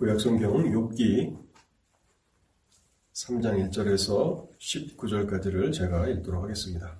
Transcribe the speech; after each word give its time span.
구약성경 0.00 0.72
욥기 0.72 1.36
3장 3.12 3.68
1절에서 3.68 4.48
19절까지를 4.58 5.74
제가 5.74 6.08
읽도록 6.08 6.42
하겠습니다. 6.42 6.98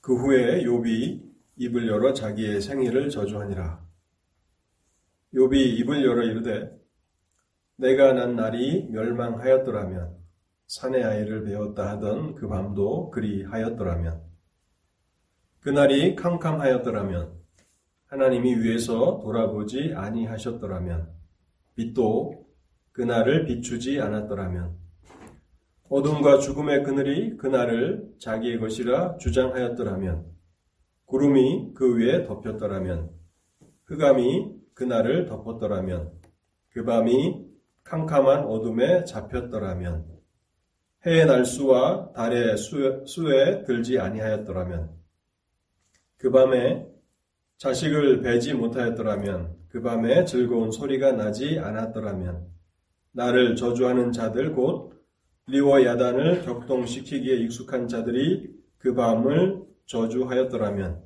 그 0.00 0.14
후에 0.14 0.62
욥이 0.62 1.32
입을 1.56 1.88
열어 1.88 2.12
자기의 2.12 2.60
생일을 2.60 3.10
저주하니라. 3.10 3.84
욥이 5.34 5.80
입을 5.80 6.04
열어 6.04 6.22
이르되 6.22 6.70
내가 7.74 8.12
난 8.12 8.36
날이 8.36 8.86
멸망하였더라면 8.88 10.16
산의 10.68 11.02
아이를 11.02 11.42
배웠다 11.42 11.88
하던 11.88 12.36
그 12.36 12.46
밤도 12.46 13.10
그리 13.10 13.42
하였더라면 13.42 14.22
그날이 15.58 16.14
캄캄하였더라면 16.14 17.39
하나님이 18.10 18.56
위에서 18.56 19.20
돌아보지 19.22 19.92
아니하셨더라면 19.94 21.08
빛도 21.76 22.44
그날을 22.90 23.44
비추지 23.44 24.00
않았더라면 24.00 24.76
어둠과 25.88 26.40
죽음의 26.40 26.82
그늘이 26.82 27.36
그날을 27.36 28.12
자기의 28.18 28.58
것이라 28.58 29.18
주장하였더라면 29.18 30.26
구름이 31.06 31.74
그 31.74 31.96
위에 31.98 32.24
덮였더라면 32.24 33.10
흑암이 33.84 34.56
그날을 34.74 35.26
덮었더라면 35.26 36.10
그 36.70 36.84
밤이 36.84 37.46
캄캄한 37.84 38.44
어둠에 38.44 39.04
잡혔더라면 39.04 40.06
해의 41.06 41.26
날수와 41.26 42.12
달의 42.12 42.56
수에 42.56 43.62
들지 43.62 44.00
아니하였더라면 44.00 44.90
그 46.16 46.32
밤에 46.32 46.90
자식을 47.60 48.22
배지 48.22 48.54
못하였더라면 48.54 49.54
그 49.68 49.82
밤에 49.82 50.24
즐거운 50.24 50.70
소리가 50.70 51.12
나지 51.12 51.58
않았더라면 51.58 52.46
나를 53.12 53.54
저주하는 53.54 54.12
자들 54.12 54.54
곧 54.54 54.94
리워 55.46 55.84
야단을 55.84 56.40
격동시키기에 56.42 57.36
익숙한 57.36 57.86
자들이 57.86 58.50
그 58.78 58.94
밤을 58.94 59.62
저주하였더라면 59.84 61.02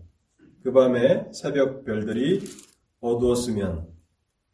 그 0.62 0.72
밤에 0.72 1.26
새벽 1.32 1.84
별들이 1.84 2.40
어두웠으면 3.00 3.88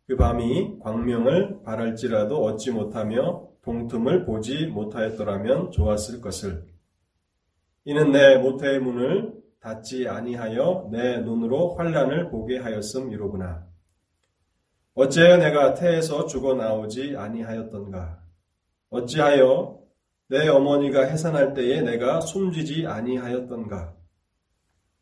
그 0.06 0.16
밤이 0.16 0.78
광명을 0.80 1.62
바랄지라도 1.64 2.42
얻지 2.42 2.70
못하며 2.70 3.47
동틈을 3.60 4.25
보지 4.25 4.69
못하였더라면 4.69 5.70
좋았을 5.70 6.22
것을. 6.22 6.64
이는 7.84 8.10
내 8.10 8.38
모태의 8.38 8.80
문을 8.80 9.39
닫지 9.61 10.08
아니하여 10.08 10.89
내 10.91 11.19
눈으로 11.19 11.75
환란을 11.75 12.30
보게 12.30 12.58
하였음이로구나. 12.58 13.66
어찌하여 14.94 15.36
내가 15.36 15.75
태에서 15.75 16.27
죽어 16.27 16.55
나오지 16.55 17.16
아니하였던가? 17.16 18.20
어찌하여 18.88 19.78
내 20.28 20.48
어머니가 20.48 21.03
해산할 21.05 21.55
때에 21.55 21.83
내가 21.83 22.20
숨지지 22.20 22.86
아니하였던가? 22.86 23.94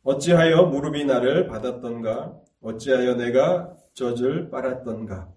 어찌하여 0.03 0.65
무릎이 0.67 1.05
나를 1.05 1.47
받았던가? 1.47 2.37
어찌하여 2.61 3.15
내가 3.15 3.75
젖을 3.95 4.51
빨았던가? 4.51 5.33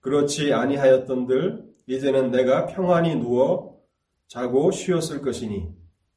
그렇지 0.00 0.52
아니하였던들 0.52 1.64
이제는 1.86 2.30
내가 2.30 2.66
평안히 2.66 3.14
누워 3.16 3.80
자고 4.26 4.70
쉬었을 4.70 5.22
것이니 5.22 5.68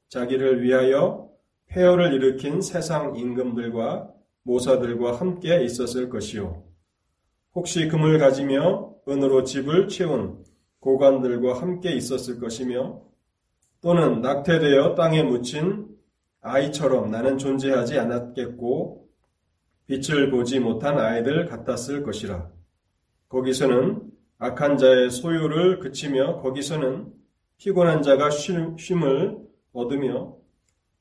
자기를 0.09 0.63
위하여 0.63 1.24
폐허를 1.67 2.13
일으킨 2.13 2.61
세상 2.61 3.15
임금들과 3.15 4.09
모사들과 4.43 5.19
함께 5.19 5.63
있었을 5.63 6.09
것이요. 6.09 6.63
혹시 7.53 7.87
금을 7.87 8.19
가지며 8.19 8.93
은으로 9.07 9.43
집을 9.43 9.87
채운 9.87 10.43
고관들과 10.79 11.61
함께 11.61 11.93
있었을 11.93 12.39
것이며 12.39 13.01
또는 13.81 14.21
낙태되어 14.21 14.95
땅에 14.95 15.23
묻힌 15.23 15.87
아이처럼 16.41 17.09
나는 17.09 17.37
존재하지 17.37 17.97
않았겠고 17.97 19.07
빛을 19.87 20.31
보지 20.31 20.59
못한 20.59 20.99
아이들 20.99 21.45
같았을 21.45 22.03
것이라. 22.03 22.49
거기서는 23.29 24.01
악한 24.37 24.77
자의 24.77 25.09
소유를 25.09 25.79
그치며 25.79 26.41
거기서는 26.41 27.13
피곤한 27.57 28.01
자가 28.01 28.29
쉼을 28.29 29.37
얻으며 29.73 30.35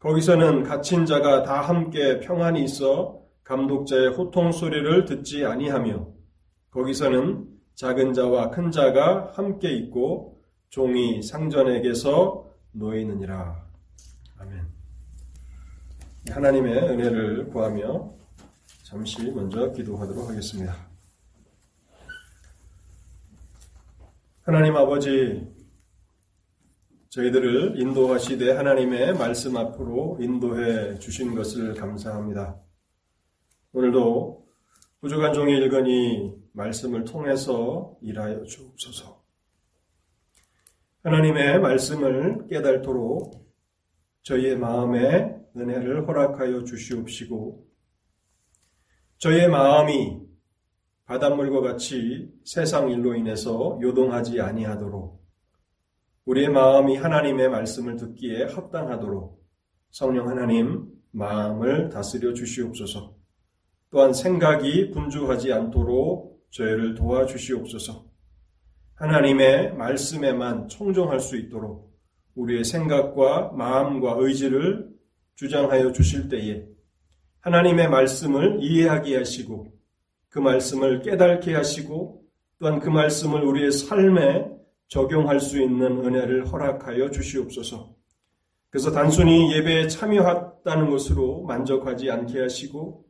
거기서는 0.04 0.64
갇힌 0.64 1.06
자가 1.06 1.44
다 1.44 1.62
함께 1.62 2.20
평안히 2.20 2.62
있어 2.64 3.22
감독자의 3.42 4.10
호통 4.10 4.52
소리를 4.52 5.06
듣지 5.06 5.46
아니하며 5.46 6.06
거기서는 6.70 7.48
작은 7.74 8.12
자와 8.12 8.50
큰 8.50 8.70
자가 8.70 9.32
함께 9.34 9.72
있고 9.72 10.42
종이 10.68 11.22
상전에게서 11.22 12.50
놓이느니라. 12.72 13.64
아멘. 14.40 14.66
하나님의 16.28 16.76
은혜를 16.76 17.48
구하며 17.48 18.12
잠시 18.82 19.22
먼저 19.30 19.72
기도하도록 19.72 20.28
하겠습니다. 20.28 20.76
하나님 24.42 24.76
아버지, 24.76 25.48
저희들을 27.14 27.80
인도하시되 27.80 28.50
하나님의 28.50 29.14
말씀 29.14 29.56
앞으로 29.56 30.18
인도해 30.20 30.98
주신 30.98 31.32
것을 31.32 31.74
감사합니다. 31.74 32.60
오늘도 33.72 34.44
부족한 35.00 35.32
종이 35.32 35.52
일거니 35.52 36.34
말씀을 36.52 37.04
통해서 37.04 37.96
일하여 38.02 38.42
주옵소서. 38.42 39.22
하나님의 41.04 41.60
말씀을 41.60 42.48
깨달도록 42.48 43.48
저희의 44.22 44.56
마음에 44.58 45.36
은혜를 45.56 46.08
허락하여 46.08 46.64
주시옵시고 46.64 47.64
저희의 49.18 49.48
마음이 49.50 50.20
바닷물과 51.04 51.60
같이 51.60 52.32
세상 52.44 52.90
일로 52.90 53.14
인해서 53.14 53.78
요동하지 53.80 54.40
아니하도록 54.40 55.23
우리의 56.26 56.48
마음이 56.48 56.96
하나님의 56.96 57.50
말씀을 57.50 57.96
듣기에 57.96 58.44
합당하도록 58.44 59.44
성령 59.90 60.28
하나님 60.28 60.88
마음을 61.10 61.90
다스려 61.90 62.32
주시옵소서. 62.32 63.14
또한 63.90 64.12
생각이 64.12 64.90
분주하지 64.90 65.52
않도록 65.52 66.42
저희를 66.50 66.94
도와주시옵소서. 66.94 68.06
하나님의 68.94 69.74
말씀에만 69.74 70.68
청종할 70.68 71.20
수 71.20 71.36
있도록 71.36 71.94
우리의 72.34 72.64
생각과 72.64 73.52
마음과 73.52 74.16
의지를 74.18 74.88
주장하여 75.36 75.92
주실 75.92 76.28
때에 76.28 76.64
하나님의 77.40 77.88
말씀을 77.90 78.58
이해하게 78.62 79.18
하시고 79.18 79.72
그 80.30 80.38
말씀을 80.38 81.02
깨닫게 81.02 81.54
하시고 81.54 82.22
또한 82.58 82.80
그 82.80 82.88
말씀을 82.88 83.44
우리의 83.44 83.72
삶에 83.72 84.53
적용할 84.88 85.40
수 85.40 85.60
있는 85.60 86.04
은혜를 86.04 86.46
허락하여 86.46 87.10
주시옵소서. 87.10 87.94
그래서 88.70 88.90
단순히 88.90 89.54
예배에 89.54 89.88
참여했다는 89.88 90.90
것으로 90.90 91.42
만족하지 91.42 92.10
않게 92.10 92.40
하시고 92.40 93.04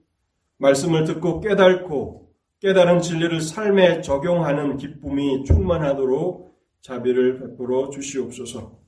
말씀을 0.58 1.04
듣고 1.04 1.40
깨닫고 1.40 2.30
깨달은 2.60 3.00
진리를 3.00 3.40
삶에 3.40 4.00
적용하는 4.00 4.76
기쁨이 4.76 5.44
충만하도록 5.44 6.54
자비를 6.82 7.38
베풀어 7.38 7.90
주시옵소서. 7.90 8.78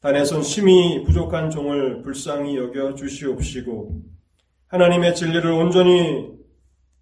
단에선 0.00 0.42
심히 0.42 1.04
부족한 1.04 1.50
종을 1.50 2.02
불쌍히 2.02 2.56
여겨 2.56 2.94
주시옵시고 2.94 4.02
하나님의 4.68 5.14
진리를 5.14 5.50
온전히 5.50 6.30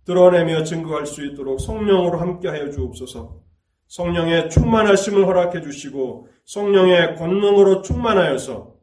드러내며 0.04 0.64
증거할 0.64 1.06
수 1.06 1.24
있도록 1.24 1.60
성령으로 1.60 2.18
함께하여 2.18 2.70
주옵소서. 2.70 3.47
성령의 3.88 4.50
충만하심을 4.50 5.26
허락해 5.26 5.62
주시고 5.62 6.28
성령의 6.44 7.16
권능으로 7.16 7.82
충만하여서 7.82 8.74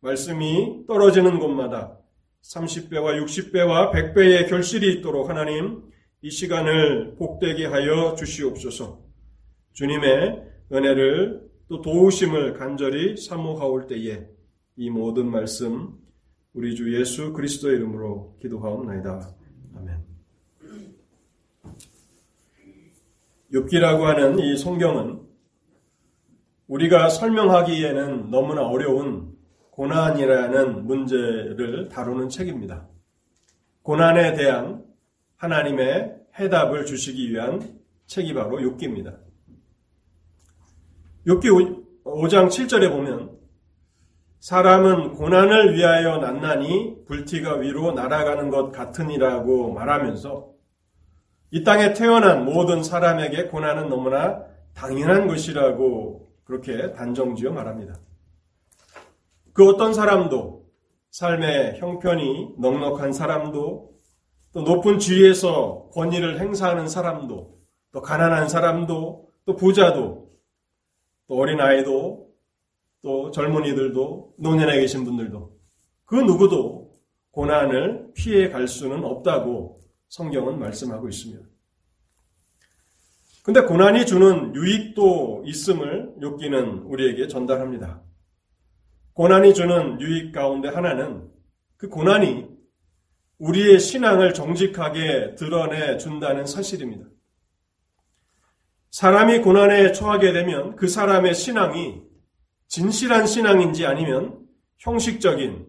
말씀이 0.00 0.86
떨어지는 0.86 1.38
곳마다 1.38 1.98
30배와 2.42 3.22
60배와 3.24 3.92
100배의 3.92 4.48
결실이 4.48 4.94
있도록 4.94 5.28
하나님 5.28 5.82
이 6.22 6.30
시간을 6.30 7.16
복되게 7.16 7.66
하여 7.66 8.14
주시옵소서. 8.14 9.00
주님의 9.72 10.42
은혜를 10.72 11.46
또 11.68 11.82
도우심을 11.82 12.54
간절히 12.54 13.16
사모하올 13.16 13.86
때에 13.86 14.26
이 14.76 14.90
모든 14.90 15.30
말씀 15.30 15.98
우리 16.52 16.74
주 16.74 16.98
예수 16.98 17.32
그리스도의 17.32 17.76
이름으로 17.76 18.36
기도하옵나이다. 18.40 19.34
아멘. 19.76 20.04
욥기라고 23.52 24.00
하는 24.02 24.38
이 24.38 24.56
성경은 24.56 25.20
우리가 26.66 27.08
설명하기에는 27.08 28.30
너무나 28.30 28.66
어려운 28.66 29.36
고난이라는 29.70 30.86
문제를 30.86 31.88
다루는 31.88 32.28
책입니다. 32.28 32.88
고난에 33.82 34.34
대한 34.34 34.84
하나님의 35.36 36.16
해답을 36.38 36.86
주시기 36.86 37.30
위한 37.30 37.78
책이 38.06 38.34
바로 38.34 38.58
욥기입니다. 38.58 39.16
욥기 41.26 41.84
5장 42.04 42.48
7절에 42.48 42.90
보면 42.90 43.36
사람은 44.40 45.14
고난을 45.14 45.74
위하여 45.74 46.18
난나니 46.18 47.04
불티가 47.06 47.56
위로 47.56 47.92
날아가는 47.92 48.50
것 48.50 48.70
같으니라고 48.70 49.72
말하면서 49.72 50.55
이 51.50 51.62
땅에 51.62 51.92
태어난 51.92 52.44
모든 52.44 52.82
사람에게 52.82 53.46
고난은 53.46 53.88
너무나 53.88 54.44
당연한 54.74 55.26
것이라고 55.26 56.28
그렇게 56.44 56.92
단정지어 56.92 57.52
말합니다. 57.52 57.94
그 59.52 59.68
어떤 59.68 59.94
사람도 59.94 60.66
삶의 61.10 61.78
형편이 61.78 62.56
넉넉한 62.58 63.12
사람도 63.12 63.90
또 64.52 64.62
높은 64.62 64.98
지위에서 64.98 65.88
권위를 65.92 66.40
행사하는 66.40 66.88
사람도 66.88 67.56
또 67.92 68.02
가난한 68.02 68.48
사람도 68.48 69.28
또 69.46 69.56
부자도 69.56 70.28
또 71.28 71.38
어린아이도 71.38 72.26
또 73.02 73.30
젊은이들도 73.30 74.34
노년에 74.38 74.78
계신 74.80 75.04
분들도 75.04 75.56
그 76.04 76.16
누구도 76.16 76.92
고난을 77.30 78.12
피해 78.14 78.50
갈 78.50 78.68
수는 78.68 79.04
없다고 79.04 79.80
성경은 80.08 80.58
말씀하고 80.58 81.08
있습니다. 81.08 81.42
근데 83.42 83.60
고난이 83.60 84.06
주는 84.06 84.54
유익도 84.54 85.44
있음을 85.46 86.16
욥기는 86.20 86.82
우리에게 86.90 87.28
전달합니다. 87.28 88.02
고난이 89.12 89.54
주는 89.54 90.00
유익 90.00 90.32
가운데 90.32 90.68
하나는 90.68 91.30
그 91.76 91.88
고난이 91.88 92.48
우리의 93.38 93.78
신앙을 93.78 94.34
정직하게 94.34 95.36
드러내 95.36 95.98
준다는 95.98 96.46
사실입니다. 96.46 97.06
사람이 98.90 99.40
고난에 99.40 99.92
처하게 99.92 100.32
되면 100.32 100.74
그 100.74 100.88
사람의 100.88 101.34
신앙이 101.34 102.02
진실한 102.66 103.26
신앙인지 103.26 103.86
아니면 103.86 104.40
형식적인 104.78 105.66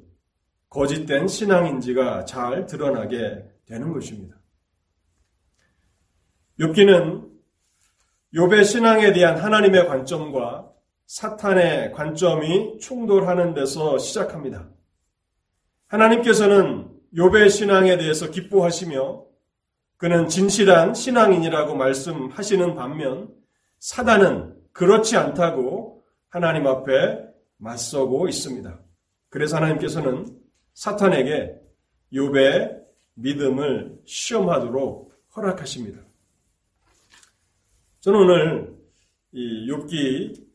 거짓된 0.69 1.27
신앙인지가 1.27 2.25
잘 2.25 2.65
드러나게 2.65 3.43
되는 3.67 3.93
것입니다. 3.93 4.35
욥기는 6.59 7.27
욥의 8.33 8.65
신앙에 8.65 9.13
대한 9.13 9.37
하나님의 9.37 9.87
관점과 9.87 10.71
사탄의 11.05 11.93
관점이 11.93 12.79
충돌하는 12.79 13.53
데서 13.53 13.97
시작합니다. 13.97 14.69
하나님께서는 15.87 16.89
욥의 17.15 17.49
신앙에 17.49 17.97
대해서 17.97 18.29
기뻐하시며 18.29 19.25
그는 19.97 20.27
진실한 20.27 20.93
신앙인이라고 20.93 21.75
말씀하시는 21.75 22.75
반면 22.75 23.33
사단은 23.79 24.55
그렇지 24.73 25.15
않다고 25.17 26.03
하나님 26.29 26.67
앞에 26.67 27.25
맞서고 27.57 28.27
있습니다. 28.27 28.79
그래서 29.29 29.57
하나님께서는 29.57 30.25
사탄에게 30.73 31.55
욥의 32.13 32.86
믿음을 33.17 33.99
시험하도록 34.05 35.11
허락하십니다. 35.35 36.01
저는 37.99 38.19
오늘 38.19 38.77
이 39.31 39.67
욥기 39.69 40.45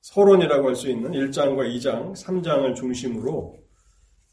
서론이라고 0.00 0.68
할 0.68 0.74
수 0.74 0.90
있는 0.90 1.12
1장과 1.12 1.74
2장, 1.74 2.12
3장을 2.14 2.74
중심으로 2.74 3.56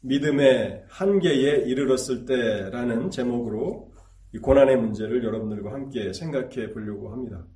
믿음의 0.00 0.84
한계에 0.88 1.62
이르렀을 1.64 2.26
때라는 2.26 3.10
제목으로 3.10 3.92
이 4.34 4.38
고난의 4.38 4.76
문제를 4.76 5.24
여러분들과 5.24 5.72
함께 5.72 6.12
생각해 6.12 6.72
보려고 6.72 7.12
합니다. 7.12 7.46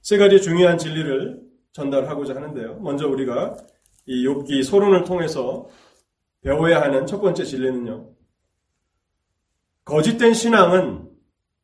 세 0.00 0.16
가지 0.16 0.40
중요한 0.40 0.78
진리를 0.78 1.42
전달하고자 1.72 2.34
하는데요. 2.36 2.78
먼저 2.80 3.08
우리가 3.08 3.56
이 4.06 4.26
욥기 4.26 4.62
서론을 4.62 5.04
통해서 5.04 5.68
배워야 6.42 6.80
하는 6.80 7.06
첫 7.06 7.20
번째 7.20 7.44
진리는요. 7.44 8.17
거짓된 9.88 10.34
신앙은 10.34 11.08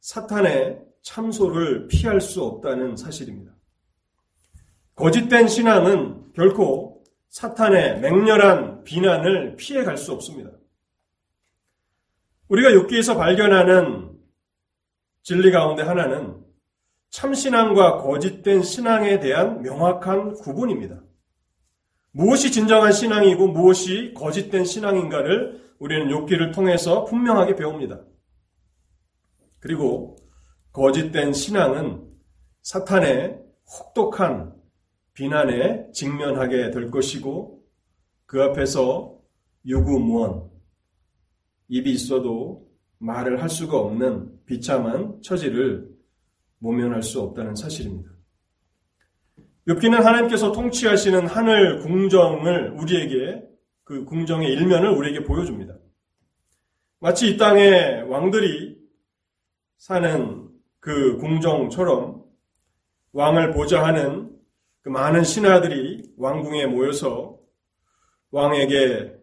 사탄의 0.00 0.80
참소를 1.02 1.88
피할 1.88 2.22
수 2.22 2.42
없다는 2.42 2.96
사실입니다. 2.96 3.52
거짓된 4.94 5.46
신앙은 5.46 6.32
결코 6.32 7.04
사탄의 7.28 8.00
맹렬한 8.00 8.84
비난을 8.84 9.56
피해갈 9.56 9.98
수 9.98 10.12
없습니다. 10.12 10.50
우리가 12.48 12.70
욥기에서 12.70 13.18
발견하는 13.18 14.12
진리 15.22 15.50
가운데 15.50 15.82
하나는 15.82 16.42
참신앙과 17.10 17.98
거짓된 17.98 18.62
신앙에 18.62 19.20
대한 19.20 19.60
명확한 19.60 20.32
구분입니다. 20.36 21.02
무엇이 22.12 22.50
진정한 22.50 22.90
신앙이고 22.90 23.48
무엇이 23.48 24.14
거짓된 24.16 24.64
신앙인가를 24.64 25.62
우리는 25.78 26.08
욥기를 26.08 26.54
통해서 26.54 27.04
분명하게 27.04 27.56
배웁니다. 27.56 28.00
그리고 29.64 30.18
거짓된 30.72 31.32
신앙은 31.32 32.06
사탄의 32.60 33.40
혹독한 33.66 34.52
비난에 35.14 35.90
직면하게 35.90 36.70
될 36.70 36.90
것이고 36.90 37.64
그 38.26 38.42
앞에서 38.42 39.18
유구무원 39.64 40.50
입이 41.68 41.90
있어도 41.92 42.68
말을 42.98 43.40
할 43.40 43.48
수가 43.48 43.78
없는 43.78 44.44
비참한 44.44 45.22
처지를 45.22 45.88
모면할 46.58 47.02
수 47.02 47.22
없다는 47.22 47.54
사실입니다. 47.54 48.10
욥기는 49.66 49.92
하나님께서 49.92 50.52
통치하시는 50.52 51.26
하늘 51.26 51.78
궁정을 51.78 52.72
우리에게 52.72 53.42
그 53.82 54.04
궁정의 54.04 54.52
일면을 54.52 54.90
우리에게 54.90 55.24
보여줍니다. 55.24 55.78
마치 57.00 57.30
이 57.30 57.38
땅의 57.38 58.02
왕들이 58.10 58.73
사는 59.76 60.48
그 60.80 61.16
궁정처럼 61.18 62.24
왕을 63.12 63.52
보좌하는 63.52 64.30
그 64.82 64.88
많은 64.88 65.24
신하들이 65.24 66.14
왕궁에 66.18 66.66
모여서 66.66 67.38
왕에게 68.30 69.14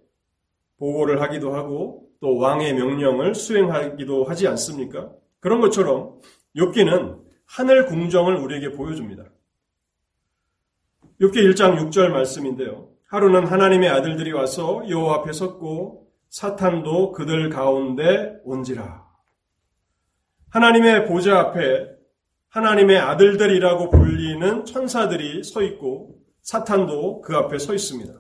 보고를 0.78 1.22
하기도 1.22 1.54
하고 1.54 2.10
또 2.20 2.38
왕의 2.38 2.74
명령을 2.74 3.36
수행하기도 3.36 4.24
하지 4.24 4.48
않습니까? 4.48 5.12
그런 5.40 5.60
것처럼 5.60 6.20
욥기는 6.56 7.20
하늘 7.46 7.86
궁정을 7.86 8.36
우리에게 8.38 8.72
보여줍니다. 8.72 9.26
욥기 11.20 11.36
1장 11.54 11.78
6절 11.78 12.10
말씀인데요. 12.10 12.90
하루는 13.08 13.46
하나님의 13.46 13.90
아들들이 13.90 14.32
와서 14.32 14.84
여호와 14.88 15.16
앞에 15.16 15.34
섰고 15.34 16.08
사탄도 16.30 17.12
그들 17.12 17.50
가운데 17.50 18.40
온지라. 18.46 19.11
하나님의 20.52 21.08
보좌 21.08 21.40
앞에 21.40 21.90
하나님의 22.50 22.98
아들들이라고 22.98 23.90
불리는 23.90 24.66
천사들이 24.66 25.44
서 25.44 25.64
있고 25.64 26.20
사탄도 26.42 27.22
그 27.22 27.36
앞에 27.36 27.58
서 27.58 27.74
있습니다. 27.74 28.14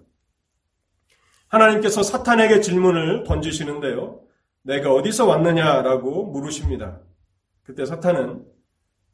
하나님께서 1.50 2.02
사탄에게 2.02 2.62
질문을 2.62 3.26
던지시는데요. 3.26 4.22
내가 4.62 4.94
어디서 4.94 5.26
왔느냐라고 5.26 6.28
물으십니다. 6.28 7.02
그때 7.64 7.86
사탄은 7.86 8.46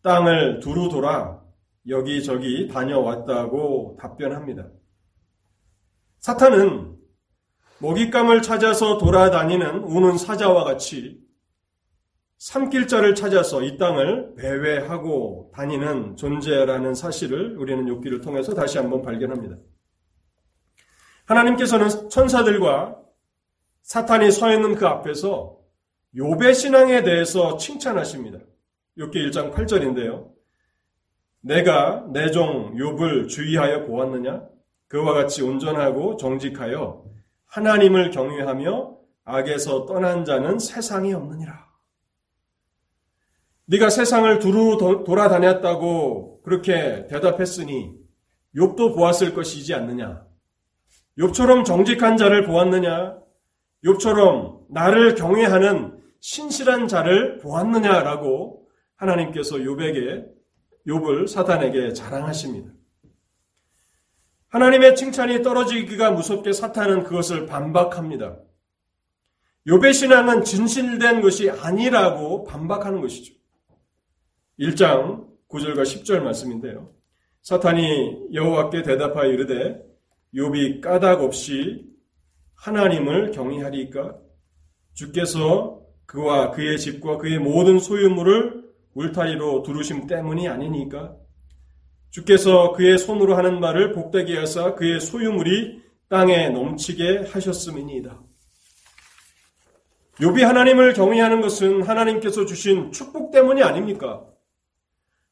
땅을 0.04 0.60
두루 0.60 0.90
돌아 0.90 1.42
여기저기 1.88 2.68
다녀왔다고 2.68 3.98
답변합니다. 4.00 4.68
사탄은 6.20 6.96
먹잇감을 7.80 8.44
찾아서 8.44 9.00
돌아다니는 9.00 9.80
우는 9.80 10.18
사자와 10.20 10.64
같이 10.64 11.27
산길자를 12.38 13.15
찾아서 13.15 13.63
이 13.63 13.77
땅을 13.77 14.36
배회하고 14.36 15.51
다니는 15.56 16.17
존재라는 16.17 16.94
사실을 16.94 17.58
우리는 17.58 17.86
욥기를 17.86 18.24
통해서 18.24 18.53
다시 18.53 18.77
한번 18.77 19.01
발견합니다. 19.01 19.58
하나님께서는 21.25 22.10
천사들과 22.10 22.96
사탄이 23.82 24.32
서 24.32 24.51
있는 24.53 24.75
그 24.75 24.86
앞에서 24.86 25.58
욥의 26.15 26.53
신앙에 26.53 27.03
대해서 27.03 27.58
칭찬하십니다. 27.58 28.39
욥기 28.98 29.13
1장 29.29 29.53
8절인데요. 29.53 30.32
내가 31.41 32.06
내 32.12 32.32
종 32.32 32.75
욥을 32.75 33.29
주의하여 33.29 33.86
보았느냐? 33.86 34.44
그와 34.88 35.13
같이 35.13 35.41
온전하고 35.44 36.17
정직하여 36.17 37.03
하나님을 37.46 38.12
경외하며 38.12 38.98
악에서 39.25 39.86
떠난 39.86 40.24
자는 40.24 40.60
세상에 40.60 41.13
없느니라. 41.13 41.67
네가 43.70 43.90
세상을 43.90 44.40
두루 44.40 45.04
돌아다녔다고 45.06 46.42
그렇게 46.42 47.06
대답했으니 47.08 47.94
욥도 48.56 48.96
보았을 48.96 49.34
것이지 49.34 49.74
않느냐? 49.74 50.26
욥처럼 51.20 51.66
정직한 51.66 52.16
자를 52.16 52.46
보았느냐? 52.46 53.18
욥처럼 53.84 54.62
나를 54.70 55.16
경외하는 55.16 56.00
신실한 56.22 56.88
자를 56.88 57.40
보았느냐라고 57.40 58.68
하나님께서 58.96 59.62
요백에 59.62 60.26
욥을 60.88 61.28
사탄에게 61.28 61.92
자랑하십니다. 61.92 62.72
하나님의 64.48 64.96
칭찬이 64.96 65.44
떨어지기가 65.44 66.12
무섭게 66.12 66.54
사탄은 66.54 67.04
그것을 67.04 67.48
반박합니다. 67.48 68.38
욥의 69.68 69.94
신앙은 69.94 70.46
진실된 70.46 71.22
것이 71.22 71.50
아니라고 71.50 72.46
반박하는 72.46 73.02
것이죠. 73.02 73.38
1장 74.60 75.28
9절과 75.50 75.84
10절 75.84 76.22
말씀인데요. 76.22 76.92
사탄이 77.42 78.34
여호와께 78.34 78.84
대답하여 78.84 79.32
이르되 79.32 79.82
욥이 80.34 80.82
까닭 80.82 81.22
없이 81.22 81.86
하나님을 82.56 83.32
경외하리까 83.32 84.18
주께서 84.94 85.82
그와 86.06 86.52
그의 86.52 86.80
집과 86.80 87.18
그의 87.18 87.40
모든 87.40 87.80
소유물을 87.80 88.66
울타리로 88.94 89.62
두르심 89.64 90.08
때문이 90.08 90.48
아니니까 90.48 91.16
주께서 92.10 92.72
그의 92.72 92.98
손으로 92.98 93.36
하는 93.36 93.60
말을 93.60 93.92
복되게 93.92 94.38
하사 94.38 94.74
그의 94.74 95.00
소유물이 95.00 95.82
땅에 96.10 96.50
넘치게 96.50 97.26
하셨음이니이다. 97.30 98.24
욥이 100.20 100.42
하나님을 100.42 100.94
경외하는 100.94 101.42
것은 101.42 101.84
하나님께서 101.84 102.46
주신 102.46 102.92
축복 102.92 103.32
때문이 103.32 103.62
아닙니까? 103.62 104.26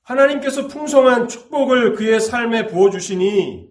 하나님께서 0.06 0.68
풍성한 0.68 1.28
축복을 1.28 1.94
그의 1.94 2.20
삶에 2.20 2.68
부어 2.68 2.90
주시니 2.92 3.70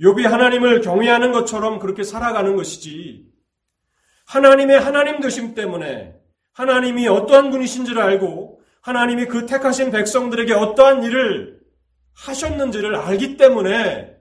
욥이 0.00 0.22
하나님을 0.22 0.80
경외하는 0.80 1.32
것처럼 1.32 1.80
그렇게 1.80 2.04
살아가는 2.04 2.54
것이지. 2.54 3.28
하나님의 4.26 4.78
하나님 4.78 5.20
되심 5.20 5.54
때문에 5.54 6.14
하나님이 6.52 7.08
어떠한 7.08 7.50
분이신지를 7.50 8.00
알고 8.00 8.62
하나님이 8.82 9.26
그 9.26 9.46
택하신 9.46 9.90
백성들에게 9.90 10.52
어떠한 10.52 11.02
일을 11.02 11.60
하셨는지를 12.14 12.94
알기 12.94 13.36
때문에 13.36 14.16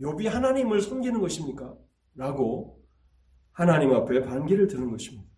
욥이 0.00 0.28
하나님을 0.28 0.80
섬기는 0.80 1.20
것입니까? 1.20 1.74
라고 2.14 2.80
하나님 3.52 3.92
앞에 3.92 4.22
반기를 4.22 4.66
드는 4.66 4.90
것입니다. 4.90 5.28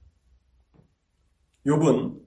욥은 1.67 2.22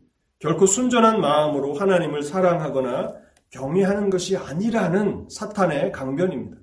결코 0.45 0.67
순전한 0.67 1.21
마음으로 1.21 1.73
하나님을 1.73 2.21
사랑하거나 2.21 3.15
경외하는 3.49 4.11
것이 4.11 4.37
아니라는 4.37 5.27
사탄의 5.27 5.91
강변입니다. 5.91 6.57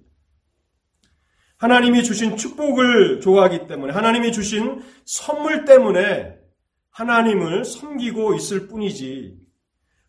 하나님이 1.57 2.05
주신 2.05 2.37
축복을 2.37 3.21
좋아하기 3.21 3.67
때문에 3.67 3.93
하나님이 3.93 4.31
주신 4.31 4.81
선물 5.05 5.65
때문에 5.65 6.37
하나님을 6.91 7.65
섬기고 7.65 8.35
있을 8.35 8.69
뿐이지 8.69 9.37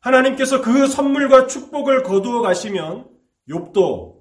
하나님께서 0.02 0.62
그 0.62 0.86
선물과 0.86 1.48
축복을 1.48 2.04
거두어 2.04 2.42
가시면 2.42 3.08
욥도 3.50 4.20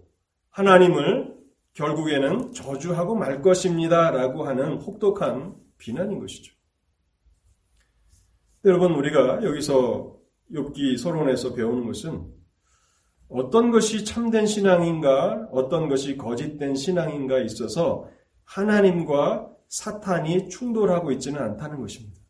하나님을 0.49 1.35
결국에는 1.75 2.55
저주하고 2.55 3.17
말 3.17 3.43
것입니다라고 3.43 4.45
하는 4.45 4.79
혹독한 4.79 5.57
비난인 5.77 6.21
것이죠. 6.21 6.55
여러분 8.65 8.93
우리가 8.95 9.43
여기서 9.43 10.17
욥기 10.53 10.97
서론에서 10.97 11.55
배우는 11.55 11.87
것은 11.87 12.31
어떤 13.29 13.71
것이 13.71 14.05
참된 14.05 14.47
신앙인가, 14.47 15.49
어떤 15.51 15.89
것이 15.89 16.17
거짓된 16.17 16.75
신앙인가 16.75 17.41
있어서 17.41 18.09
하나님과 18.45 19.49
사탄이 19.69 20.51
충돌하고 20.51 21.13
있지는 21.13 21.41
않다는 21.41 21.81
것입니다. 21.81 22.21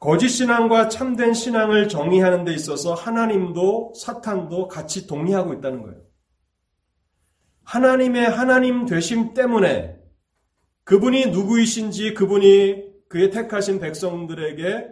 거짓 0.00 0.28
신앙과 0.28 0.88
참된 0.88 1.32
신앙을 1.32 1.88
정의하는 1.88 2.44
데 2.44 2.52
있어서 2.54 2.94
하나님도 2.94 3.94
사탄도 3.96 4.68
같이 4.68 5.06
동의하고 5.06 5.54
있다는 5.54 5.82
거예요. 5.82 6.02
하나님의 7.64 8.28
하나님 8.28 8.84
되심 8.84 9.34
때문에 9.34 9.96
그분이 10.84 11.26
누구이신지 11.26 12.14
그분이 12.14 12.87
그의 13.08 13.30
택하신 13.30 13.80
백성들에게 13.80 14.88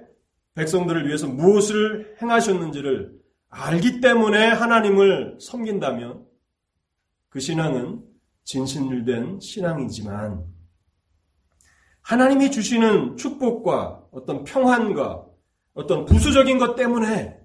백성들을 0.54 1.06
위해서 1.06 1.26
무엇을 1.26 2.16
행하셨는지를 2.20 3.14
알기 3.48 4.00
때문에 4.00 4.48
하나님을 4.48 5.38
섬긴다면 5.40 6.24
그 7.28 7.40
신앙은 7.40 8.02
진실된 8.44 9.40
신앙이지만 9.40 10.44
하나님이 12.00 12.50
주시는 12.50 13.16
축복과 13.16 14.04
어떤 14.12 14.44
평안과 14.44 15.26
어떤 15.74 16.04
부수적인 16.06 16.58
것 16.58 16.74
때문에 16.76 17.38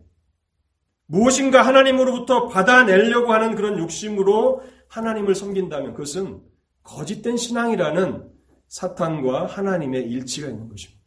무엇인가 1.07 1.63
하나님으로부터 1.63 2.47
받아내려고 2.47 3.33
하는 3.33 3.55
그런 3.55 3.77
욕심으로 3.79 4.61
하나님을 4.87 5.35
섬긴다면 5.35 5.93
그것은 5.93 6.41
거짓된 6.83 7.35
신앙이라는 7.35 8.31
사탄과 8.71 9.47
하나님의 9.47 10.09
일치가 10.09 10.47
있는 10.47 10.69
것입니다. 10.69 11.01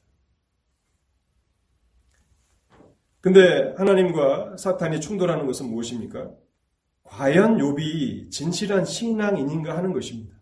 근데 3.23 3.75
하나님과 3.79 4.59
사탄이 4.59 5.01
충돌하는 5.01 5.47
것은 5.47 5.71
무엇입니까? 5.71 6.31
과연 7.05 7.57
욥이 7.57 8.31
진실한 8.31 8.85
신앙인인가 8.85 9.79
하는 9.79 9.95
것입니다. 9.95 10.37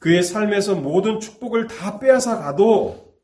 그의 0.00 0.24
삶에서 0.24 0.74
모든 0.74 1.20
축복을 1.20 1.68
다 1.68 2.00
빼앗아 2.00 2.38
가도 2.40 3.16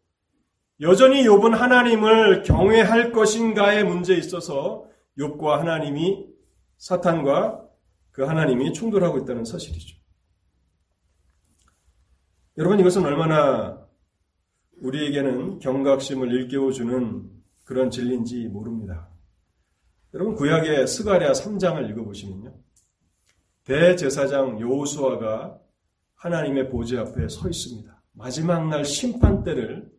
여전히 0.80 1.25
욥은 1.25 1.50
하나님을 1.50 2.44
경외할 2.44 3.11
것인가의 3.11 3.82
문제에 3.82 4.16
있어서 4.18 4.87
욥과 5.18 5.58
하나님이 5.58 6.28
사탄과 6.76 7.66
그 8.12 8.23
하나님이 8.23 8.73
충돌하고 8.73 9.18
있다는 9.18 9.44
사실이죠. 9.44 9.98
여러분 12.58 12.80
이것은 12.80 13.04
얼마나 13.04 13.86
우리에게는 14.82 15.60
경각심을 15.60 16.32
일깨워주는 16.32 17.30
그런 17.62 17.88
진리인지 17.88 18.48
모릅니다. 18.48 19.08
여러분 20.12 20.34
구약의 20.34 20.88
스가랴 20.88 21.32
3장을 21.32 21.88
읽어보시면요. 21.88 22.52
대제사장 23.62 24.60
여호수아가 24.60 25.60
하나님의 26.16 26.68
보좌 26.68 27.00
앞에 27.02 27.28
서 27.28 27.48
있습니다. 27.48 28.02
마지막 28.14 28.68
날 28.68 28.84
심판 28.84 29.44
때를 29.44 29.92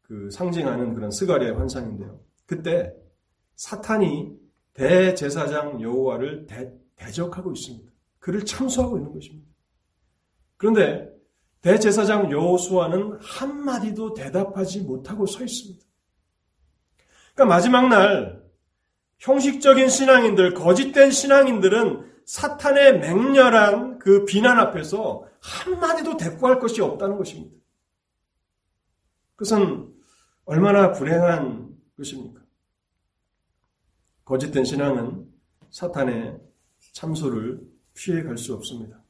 그 0.00 0.30
상징하는 0.32 0.94
그런 0.94 1.12
스가랴의 1.12 1.52
환상인데요. 1.52 2.18
그때 2.44 2.92
사탄이 3.54 4.32
대제사장 4.72 5.80
여호와를 5.80 6.46
대, 6.46 6.72
대적하고 6.96 7.52
있습니다. 7.52 7.92
그를 8.18 8.44
참수하고 8.44 8.96
있는 8.98 9.12
것입니다. 9.12 9.48
그런데 10.56 11.21
대제사장 11.62 12.30
여호수아는 12.30 13.18
한마디도 13.20 14.14
대답하지 14.14 14.80
못하고 14.82 15.26
서 15.26 15.44
있습니다. 15.44 15.84
그러니까 17.34 17.54
마지막 17.54 17.88
날 17.88 18.42
형식적인 19.18 19.88
신앙인들, 19.88 20.54
거짓된 20.54 21.12
신앙인들은 21.12 22.12
사탄의 22.26 22.98
맹렬한 22.98 23.98
그 23.98 24.24
비난 24.24 24.58
앞에서 24.58 25.28
한마디도 25.40 26.16
대꾸할 26.16 26.58
것이 26.58 26.80
없다는 26.82 27.16
것입니다. 27.16 27.56
그것은 29.36 29.92
얼마나 30.44 30.92
불행한 30.92 31.76
것입니까? 31.96 32.42
거짓된 34.24 34.64
신앙은 34.64 35.28
사탄의 35.70 36.40
참소를 36.92 37.60
피해 37.94 38.22
갈 38.22 38.36
수 38.36 38.54
없습니다. 38.54 39.01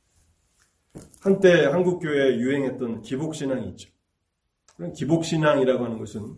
한때 1.21 1.67
한국교회에 1.67 2.39
유행했던 2.39 3.03
기복신앙이 3.03 3.69
있죠. 3.71 3.91
기복신앙이라고 4.95 5.85
하는 5.85 5.99
것은 5.99 6.37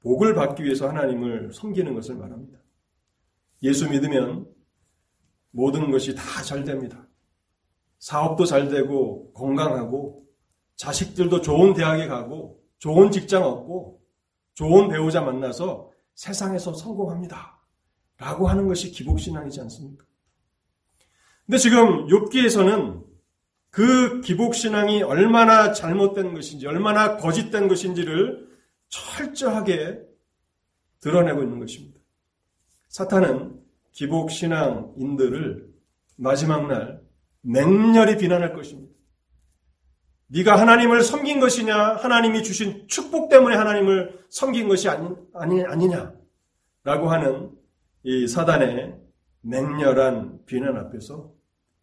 복을 0.00 0.34
받기 0.34 0.64
위해서 0.64 0.88
하나님을 0.88 1.52
섬기는 1.52 1.94
것을 1.94 2.16
말합니다. 2.16 2.58
예수 3.62 3.88
믿으면 3.88 4.46
모든 5.50 5.90
것이 5.90 6.14
다 6.14 6.42
잘 6.42 6.64
됩니다. 6.64 7.08
사업도 7.98 8.44
잘 8.46 8.68
되고 8.68 9.32
건강하고 9.32 10.26
자식들도 10.76 11.40
좋은 11.40 11.72
대학에 11.72 12.08
가고 12.08 12.60
좋은 12.78 13.12
직장 13.12 13.44
얻고 13.44 14.02
좋은 14.54 14.88
배우자 14.88 15.20
만나서 15.20 15.90
세상에서 16.14 16.74
성공합니다. 16.74 17.60
라고 18.18 18.48
하는 18.48 18.66
것이 18.66 18.90
기복신앙이지 18.90 19.60
않습니까? 19.62 20.04
근데 21.46 21.58
지금 21.58 22.06
욥기에서는 22.06 23.11
그 23.72 24.20
기복신앙이 24.20 25.02
얼마나 25.02 25.72
잘못된 25.72 26.34
것인지, 26.34 26.66
얼마나 26.66 27.16
거짓된 27.16 27.68
것인지를 27.68 28.46
철저하게 28.90 29.98
드러내고 31.00 31.42
있는 31.42 31.58
것입니다. 31.58 31.98
사탄은 32.88 33.58
기복신앙인들을 33.92 35.72
마지막 36.16 36.66
날 36.66 37.00
맹렬히 37.40 38.18
비난할 38.18 38.52
것입니다. 38.52 38.92
네가 40.26 40.60
하나님을 40.60 41.02
섬긴 41.02 41.40
것이냐 41.40 41.96
하나님이 41.96 42.42
주신 42.42 42.86
축복 42.88 43.30
때문에 43.30 43.56
하나님을 43.56 44.26
섬긴 44.28 44.68
것이 44.68 44.88
아니, 44.90 45.08
아니 45.34 45.64
아니냐 45.64 46.14
라고 46.84 47.10
하는 47.10 47.52
이 48.02 48.26
사단의 48.26 48.98
맹렬한 49.40 50.44
비난 50.44 50.76
앞에서 50.76 51.32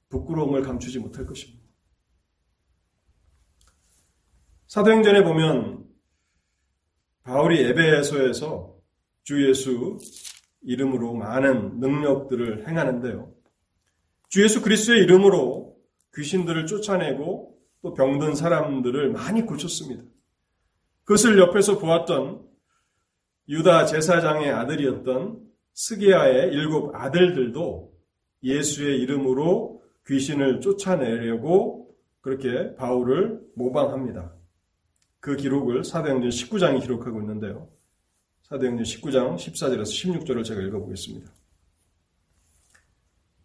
부끄러움을 0.10 0.62
감추지 0.62 1.00
못할 1.00 1.26
것입니다. 1.26 1.69
사도행전에 4.70 5.24
보면 5.24 5.84
바울이 7.24 7.60
에베소에서 7.60 8.76
주 9.24 9.50
예수 9.50 9.98
이름으로 10.62 11.16
많은 11.16 11.80
능력들을 11.80 12.68
행하는데요. 12.68 13.34
주 14.30 14.44
예수 14.44 14.62
그리스도의 14.62 15.02
이름으로 15.06 15.76
귀신들을 16.14 16.68
쫓아내고 16.68 17.58
또 17.82 17.94
병든 17.96 18.36
사람들을 18.36 19.12
많이 19.12 19.42
고쳤습니다. 19.42 20.04
그것을 21.04 21.40
옆에서 21.40 21.80
보았던 21.80 22.48
유다 23.48 23.88
제사장의 23.88 24.52
아들이었던 24.52 25.50
스기야의 25.74 26.54
일곱 26.54 26.94
아들들도 26.94 27.92
예수의 28.44 29.00
이름으로 29.00 29.82
귀신을 30.06 30.62
쫓아내려고 30.62 31.90
그렇게 32.22 32.76
바울을 32.76 33.42
모방합니다. 33.56 34.39
그 35.20 35.36
기록을 35.36 35.84
사도행전 35.84 36.30
19장이 36.30 36.82
기록하고 36.82 37.20
있는데요. 37.22 37.68
사도행전 38.44 38.84
19장 38.84 39.36
14절에서 39.36 39.84
16절을 39.84 40.44
제가 40.44 40.62
읽어보겠습니다. 40.62 41.32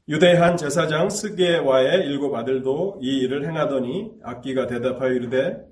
유대한 0.08 0.56
제사장 0.56 1.08
스게와의 1.08 2.06
일곱 2.06 2.34
아들도 2.34 2.98
이 3.00 3.20
일을 3.20 3.48
행하더니 3.48 4.12
악기가 4.22 4.66
대답하여 4.66 5.12
이르되 5.12 5.66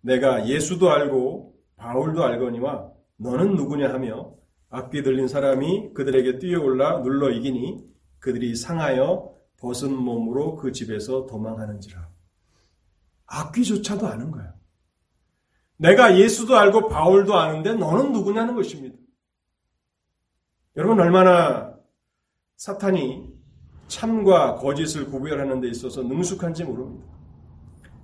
내가 0.00 0.48
예수도 0.48 0.90
알고 0.90 1.54
바울도 1.76 2.24
알거니와 2.24 2.90
너는 3.16 3.56
누구냐 3.56 3.92
하며 3.92 4.34
악기 4.70 5.02
들린 5.02 5.28
사람이 5.28 5.92
그들에게 5.92 6.38
뛰어올라 6.38 7.02
눌러 7.02 7.30
이기니 7.30 7.84
그들이 8.18 8.56
상하여 8.56 9.34
벗은 9.58 9.94
몸으로 9.94 10.56
그 10.56 10.72
집에서 10.72 11.26
도망하는지라. 11.26 12.08
악귀조차도 13.26 14.06
아는 14.06 14.30
거야. 14.30 14.53
내가 15.76 16.16
예수도 16.18 16.56
알고 16.56 16.88
바울도 16.88 17.34
아는데 17.34 17.74
너는 17.74 18.12
누구냐는 18.12 18.54
것입니다. 18.54 18.96
여러분 20.76 21.00
얼마나 21.00 21.74
사탄이 22.56 23.32
참과 23.88 24.56
거짓을 24.56 25.06
구별하는 25.06 25.60
데 25.60 25.68
있어서 25.68 26.02
능숙한지 26.02 26.64
모릅니다. 26.64 27.06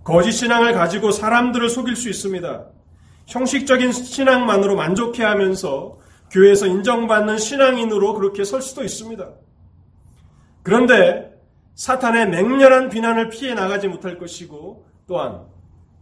거짓 0.05 0.33
신앙을 0.33 0.73
가지고 0.73 1.11
사람들을 1.11 1.69
속일 1.69 1.97
수 1.97 2.09
있습니다. 2.09 2.67
형식적인 3.27 3.93
신앙만으로 3.93 4.77
만족해 4.77 5.23
하면서 5.23 5.99
교회에서 6.31 6.67
인정받는 6.67 7.39
신앙인으로 7.39 8.15
그렇게 8.15 8.45
설 8.45 8.63
수도 8.63 8.83
있습니다. 8.83 9.29
그런데 10.63 11.31
사탄의 11.75 12.29
맹렬한 12.29 12.89
비난을 12.91 13.31
피해 13.31 13.55
나가지 13.55 13.89
못할 13.89 14.19
것이고 14.19 14.87
또한 15.07 15.47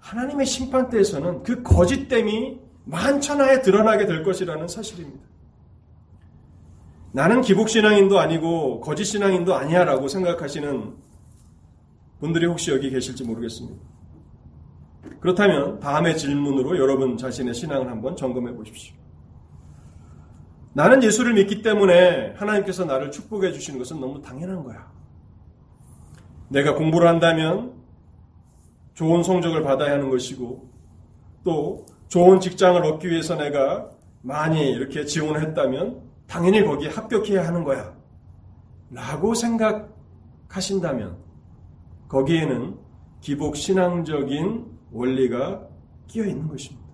하나님의 0.09 0.47
심판대에서는 0.47 1.43
그 1.43 1.63
거짓됨이 1.63 2.59
만천하에 2.85 3.61
드러나게 3.61 4.07
될 4.07 4.23
것이라는 4.23 4.67
사실입니다. 4.67 5.23
나는 7.13 7.43
기복신앙인도 7.43 8.19
아니고 8.19 8.81
거짓신앙인도 8.81 9.55
아니야 9.55 9.85
라고 9.85 10.09
생각하시는 10.09 10.97
분들이 12.21 12.47
혹시 12.47 12.71
여기 12.71 12.91
계실지 12.91 13.25
모르겠습니다. 13.25 13.79
그렇다면 15.21 15.79
다음의 15.81 16.17
질문으로 16.17 16.79
여러분 16.79 17.19
자신의 17.19 17.53
신앙을 17.53 17.91
한번 17.91 18.17
점검해 18.17 18.55
보십시오. 18.55 18.97
나는 20.73 21.03
예수를 21.03 21.35
믿기 21.35 21.61
때문에 21.61 22.35
하나님께서 22.37 22.87
나를 22.87 23.11
축복해 23.11 23.53
주시는 23.53 23.79
것은 23.79 24.01
너무 24.01 24.23
당연한 24.23 24.63
거야. 24.65 24.91
내가 26.49 26.75
공부를 26.75 27.09
한다면 27.09 27.78
좋은 28.99 29.23
성적을 29.23 29.63
받아야 29.63 29.93
하는 29.93 30.11
것이고 30.11 30.69
또 31.45 31.87
좋은 32.09 32.41
직장을 32.41 32.85
얻기 32.85 33.09
위해서 33.09 33.37
내가 33.37 33.89
많이 34.23 34.73
이렇게 34.73 35.05
지원을 35.05 35.41
했다면 35.41 36.03
당연히 36.27 36.65
거기에 36.65 36.89
합격해야 36.89 37.47
하는 37.47 37.63
거야. 37.63 37.95
라고 38.91 39.35
생각하신다면 39.35 41.17
거기에는 42.09 42.77
기복 43.21 43.57
신앙적인 43.57 44.67
원리가 44.91 45.63
끼어 46.09 46.25
있는 46.25 46.49
것입니다. 46.49 46.85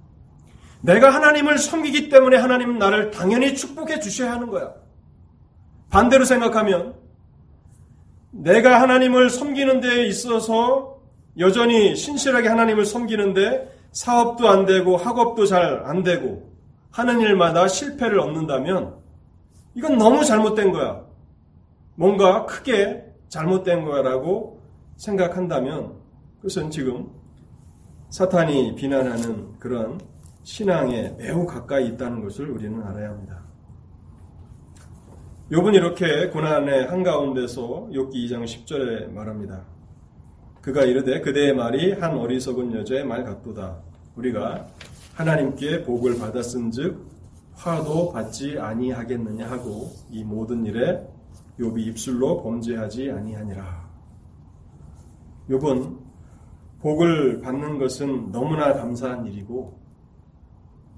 내가 0.83 1.09
하나님을 1.09 1.57
섬기기 1.57 2.11
때문에 2.11 2.37
하나님은 2.37 2.79
나를 2.79 3.13
당연히 3.13 3.55
축복해 3.55 4.01
주셔야 4.01 4.33
하는 4.33 4.51
거야. 4.51 4.75
반대로 5.89 6.27
생각하면 6.27 6.97
내가 8.31 8.83
하나님을 8.83 9.31
섬기는 9.31 9.81
데 9.81 10.07
있어서 10.07 10.94
여전히 11.39 11.97
신실하게 11.97 12.49
하나님을 12.49 12.85
섬기는데 12.85 13.73
사업도 13.93 14.49
안 14.49 14.67
되고 14.67 14.97
학업도 14.97 15.47
잘 15.47 15.85
안 15.85 16.03
되고 16.03 16.53
하는 16.91 17.21
일마다 17.21 17.67
실패를 17.67 18.21
얻는다면 18.21 18.97
이건 19.75 19.99
너무 19.99 20.25
잘못된 20.25 20.71
거야. 20.73 21.05
뭔가 21.97 22.47
크게 22.47 23.05
잘못된 23.29 23.85
거야라고 23.85 24.63
생각한다면 24.97 25.95
그것은 26.37 26.71
지금 26.71 27.11
사탄이 28.11 28.77
비난하는 28.77 29.59
그런 29.59 30.01
신앙에 30.45 31.11
매우 31.19 31.45
가까이 31.47 31.89
있다는 31.89 32.23
것을 32.23 32.49
우리는 32.51 32.81
알아야 32.85 33.09
합니다. 33.11 33.43
욥은 35.51 35.75
이렇게 35.75 36.29
고난의 36.29 36.87
한가운데서 36.87 37.89
욥기 37.93 38.13
2장 38.15 38.45
10절에 38.45 39.11
말합니다. 39.11 39.65
그가 40.65 40.83
이르되 40.83 41.21
그대의 41.21 41.55
말이 41.55 41.93
한 41.93 42.17
어리석은 42.17 42.73
여자의 42.73 43.05
말 43.05 43.23
같도다. 43.23 43.83
우리가 44.17 44.67
하나님께 45.13 45.85
복을 45.85 46.19
받았은즉 46.19 47.05
화도 47.53 48.11
받지 48.13 48.59
아니하겠느냐 48.59 49.47
하고 49.47 49.91
이 50.11 50.25
모든 50.25 50.65
일에 50.65 51.07
욥이 51.61 51.89
입술로 51.89 52.43
범죄하지 52.43 53.11
아니하니라. 53.11 53.91
욥은 55.51 55.99
복을 56.81 57.43
받는 57.43 57.79
것은 57.79 58.33
너무나 58.33 58.73
감사한 58.73 59.27
일이고 59.27 59.79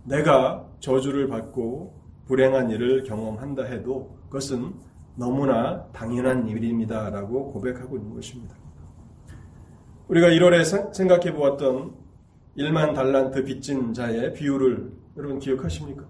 내가 0.04 0.64
저주를 0.78 1.26
받고 1.26 1.92
불행한 2.26 2.70
일을 2.70 3.02
경험한다 3.02 3.64
해도 3.64 4.16
그것은 4.26 4.74
너무나 5.16 5.84
당연한 5.88 6.46
일입니다라고 6.46 7.52
고백하고 7.52 7.96
있는 7.96 8.14
것입니다. 8.14 8.65
우리가 10.08 10.28
1월에 10.28 10.94
생각해 10.94 11.32
보았던 11.32 11.94
1만 12.58 12.94
달란트 12.94 13.44
빚진 13.44 13.92
자의 13.92 14.32
비유를 14.32 14.90
여러분 15.16 15.38
기억하십니까? 15.38 16.04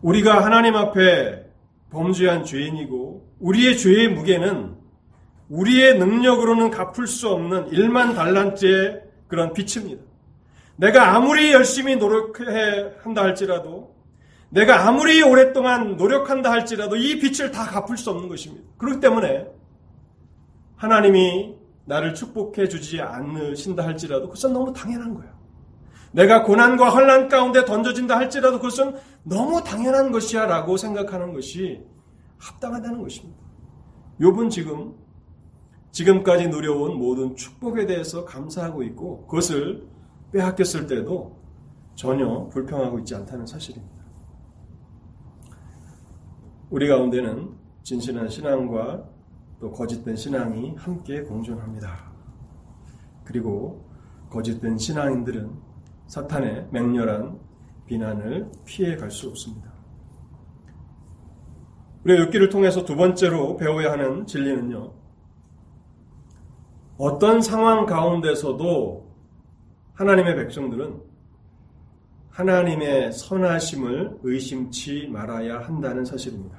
우리가 0.00 0.44
하나님 0.44 0.76
앞에 0.76 1.44
범죄한 1.90 2.44
죄인이고 2.44 3.36
우리의 3.40 3.76
죄의 3.76 4.08
무게는 4.08 4.76
우리의 5.48 5.98
능력으로는 5.98 6.70
갚을 6.70 7.06
수 7.06 7.28
없는 7.28 7.70
1만 7.70 8.14
달란트의 8.14 9.02
그런 9.28 9.52
빚입니다. 9.52 10.02
내가 10.76 11.14
아무리 11.14 11.52
열심히 11.52 11.96
노력해 11.96 12.94
한다 13.02 13.22
할지라도 13.22 13.94
내가 14.48 14.86
아무리 14.88 15.22
오랫동안 15.22 15.96
노력한다 15.96 16.50
할지라도 16.50 16.96
이 16.96 17.18
빚을 17.18 17.50
다 17.50 17.64
갚을 17.64 17.96
수 17.96 18.10
없는 18.10 18.28
것입니다. 18.28 18.64
그렇기 18.78 19.00
때문에 19.00 19.46
하나님이 20.76 21.61
나를 21.92 22.14
축복해 22.14 22.68
주지 22.68 23.02
않으신다 23.02 23.84
할지라도 23.84 24.22
그것은 24.22 24.54
너무 24.54 24.72
당연한 24.72 25.12
거예요. 25.12 25.30
내가 26.12 26.42
고난과 26.42 26.88
환란 26.88 27.28
가운데 27.28 27.66
던져진다 27.66 28.16
할지라도 28.16 28.56
그것은 28.56 28.94
너무 29.22 29.62
당연한 29.62 30.10
것이야 30.10 30.46
라고 30.46 30.78
생각하는 30.78 31.34
것이 31.34 31.82
합당하다는 32.38 33.02
것입니다. 33.02 33.38
욥은 34.20 34.48
지금 34.50 34.94
지금까지 35.90 36.48
누려온 36.48 36.98
모든 36.98 37.36
축복에 37.36 37.84
대해서 37.84 38.24
감사하고 38.24 38.82
있고 38.84 39.26
그것을 39.26 39.86
빼앗겼을 40.32 40.86
때도 40.86 41.42
전혀 41.94 42.48
불평하고 42.48 43.00
있지 43.00 43.14
않다는 43.14 43.44
사실입니다. 43.44 44.02
우리 46.70 46.88
가운데는 46.88 47.50
진실한 47.82 48.30
신앙과 48.30 49.11
또 49.62 49.70
거짓된 49.70 50.16
신앙이 50.16 50.74
함께 50.76 51.22
공존합니다. 51.22 52.10
그리고 53.22 53.88
거짓된 54.28 54.76
신앙인들은 54.76 55.52
사탄의 56.08 56.66
맹렬한 56.72 57.38
비난을 57.86 58.50
피해 58.64 58.96
갈 58.96 59.08
수 59.08 59.28
없습니다. 59.28 59.72
우리가 62.02 62.24
욥기를 62.24 62.50
통해서 62.50 62.84
두 62.84 62.96
번째로 62.96 63.56
배워야 63.56 63.92
하는 63.92 64.26
진리는요. 64.26 64.94
어떤 66.98 67.40
상황 67.40 67.86
가운데서도 67.86 69.12
하나님의 69.94 70.34
백성들은 70.34 71.00
하나님의 72.30 73.12
선하심을 73.12 74.18
의심치 74.24 75.06
말아야 75.06 75.60
한다는 75.60 76.04
사실입니다. 76.04 76.58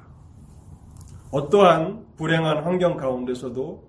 어떠한 1.30 2.03
불행한 2.16 2.64
환경 2.64 2.96
가운데서도 2.96 3.88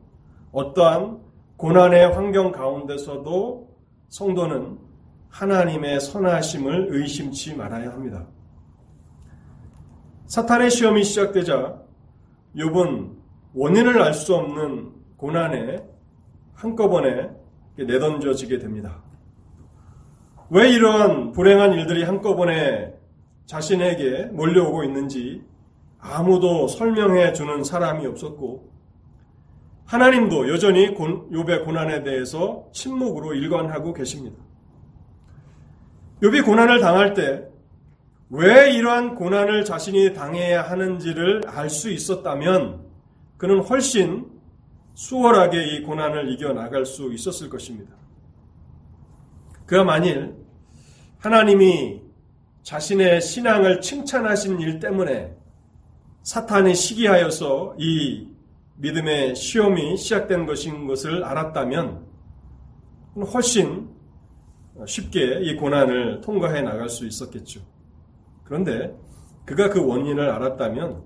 어떠한 0.51 1.19
고난의 1.57 2.13
환경 2.13 2.51
가운데서도 2.51 3.69
성도는 4.09 4.77
하나님의 5.29 5.99
선하심을 5.99 6.87
의심치 6.91 7.55
말아야 7.55 7.91
합니다. 7.91 8.27
사탄의 10.27 10.71
시험이 10.71 11.03
시작되자 11.03 11.81
욥은 12.55 13.15
원인을 13.53 14.01
알 14.01 14.13
수 14.13 14.35
없는 14.35 14.91
고난에 15.17 15.83
한꺼번에 16.53 17.29
내던져지게 17.77 18.59
됩니다. 18.59 19.03
왜 20.49 20.69
이러한 20.69 21.31
불행한 21.31 21.73
일들이 21.73 22.03
한꺼번에 22.03 22.93
자신에게 23.45 24.25
몰려오고 24.27 24.83
있는지 24.83 25.43
아무도 26.07 26.67
설명해 26.67 27.33
주는 27.33 27.63
사람이 27.63 28.05
없었고 28.05 28.71
하나님도 29.85 30.49
여전히 30.49 30.93
욥의 30.95 31.65
고난에 31.65 32.03
대해서 32.03 32.67
침묵으로 32.71 33.33
일관하고 33.33 33.93
계십니다. 33.93 34.37
욥이 36.21 36.45
고난을 36.45 36.79
당할 36.79 37.13
때 37.13 37.55
왜 38.29 38.71
이러한 38.71 39.15
고난을 39.15 39.65
자신이 39.65 40.13
당해야 40.13 40.63
하는지를 40.63 41.43
알 41.47 41.69
수 41.69 41.91
있었다면 41.91 42.83
그는 43.37 43.59
훨씬 43.59 44.25
수월하게 44.95 45.75
이 45.75 45.83
고난을 45.83 46.31
이겨나갈 46.31 46.85
수 46.85 47.13
있었을 47.13 47.49
것입니다. 47.49 47.95
그가 49.67 49.83
만일 49.83 50.35
하나님이 51.19 52.01
자신의 52.63 53.21
신앙을 53.21 53.81
칭찬하신 53.81 54.59
일 54.59 54.79
때문에 54.79 55.35
사탄이 56.25 56.73
시기하여서 56.73 57.75
이 57.77 58.27
믿음의 58.77 59.35
시험이 59.35 59.95
시작된 59.95 60.47
것인 60.47 60.87
것을 60.87 61.23
알았다면 61.23 62.03
훨씬 63.31 63.87
쉽게 64.87 65.41
이 65.43 65.55
고난을 65.55 66.21
통과해 66.21 66.63
나갈 66.63 66.89
수 66.89 67.05
있었겠죠. 67.05 67.61
그런데 68.43 68.97
그가 69.45 69.69
그 69.69 69.85
원인을 69.85 70.27
알았다면 70.31 71.03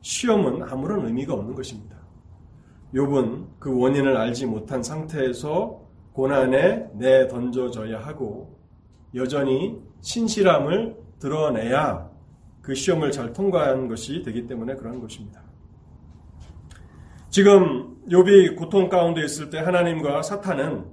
시험은 0.00 0.64
아무런 0.64 1.06
의미가 1.06 1.34
없는 1.34 1.54
것입니다. 1.54 1.96
욥은 2.94 3.60
그 3.60 3.78
원인을 3.78 4.16
알지 4.16 4.46
못한 4.46 4.82
상태에서 4.82 5.80
고난에 6.12 6.88
내던져져야 6.94 8.00
하고 8.00 8.58
여전히 9.14 9.80
신실함을 10.00 10.96
드러내야 11.20 12.07
그 12.68 12.74
시험을 12.74 13.10
잘 13.12 13.32
통과한 13.32 13.88
것이 13.88 14.22
되기 14.22 14.46
때문에 14.46 14.74
그런 14.74 15.00
것입니다. 15.00 15.40
지금 17.30 17.96
욥이 18.10 18.56
고통 18.56 18.90
가운데 18.90 19.24
있을 19.24 19.48
때 19.48 19.58
하나님과 19.58 20.20
사탄은 20.20 20.84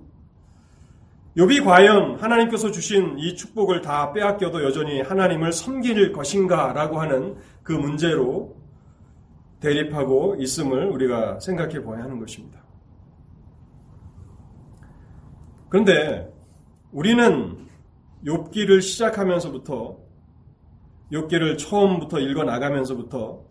욥이 1.35 1.65
과연 1.65 2.15
하나님께서 2.15 2.71
주신 2.71 3.19
이 3.19 3.35
축복을 3.35 3.81
다 3.81 4.13
빼앗겨도 4.13 4.63
여전히 4.63 5.01
하나님을 5.01 5.51
섬길 5.51 6.13
것인가라고 6.13 7.01
하는 7.01 7.35
그 7.61 7.73
문제로 7.73 8.55
대립하고 9.59 10.37
있음을 10.39 10.87
우리가 10.91 11.41
생각해 11.41 11.83
보아야 11.83 12.03
하는 12.05 12.19
것입니다. 12.21 12.63
그런데 15.67 16.33
우리는 16.93 17.67
욥기를 18.25 18.81
시작하면서부터 18.81 20.04
욥기를 21.15 21.57
처음부터 21.57 22.19
읽어 22.19 22.43
나가면서부터 22.43 23.43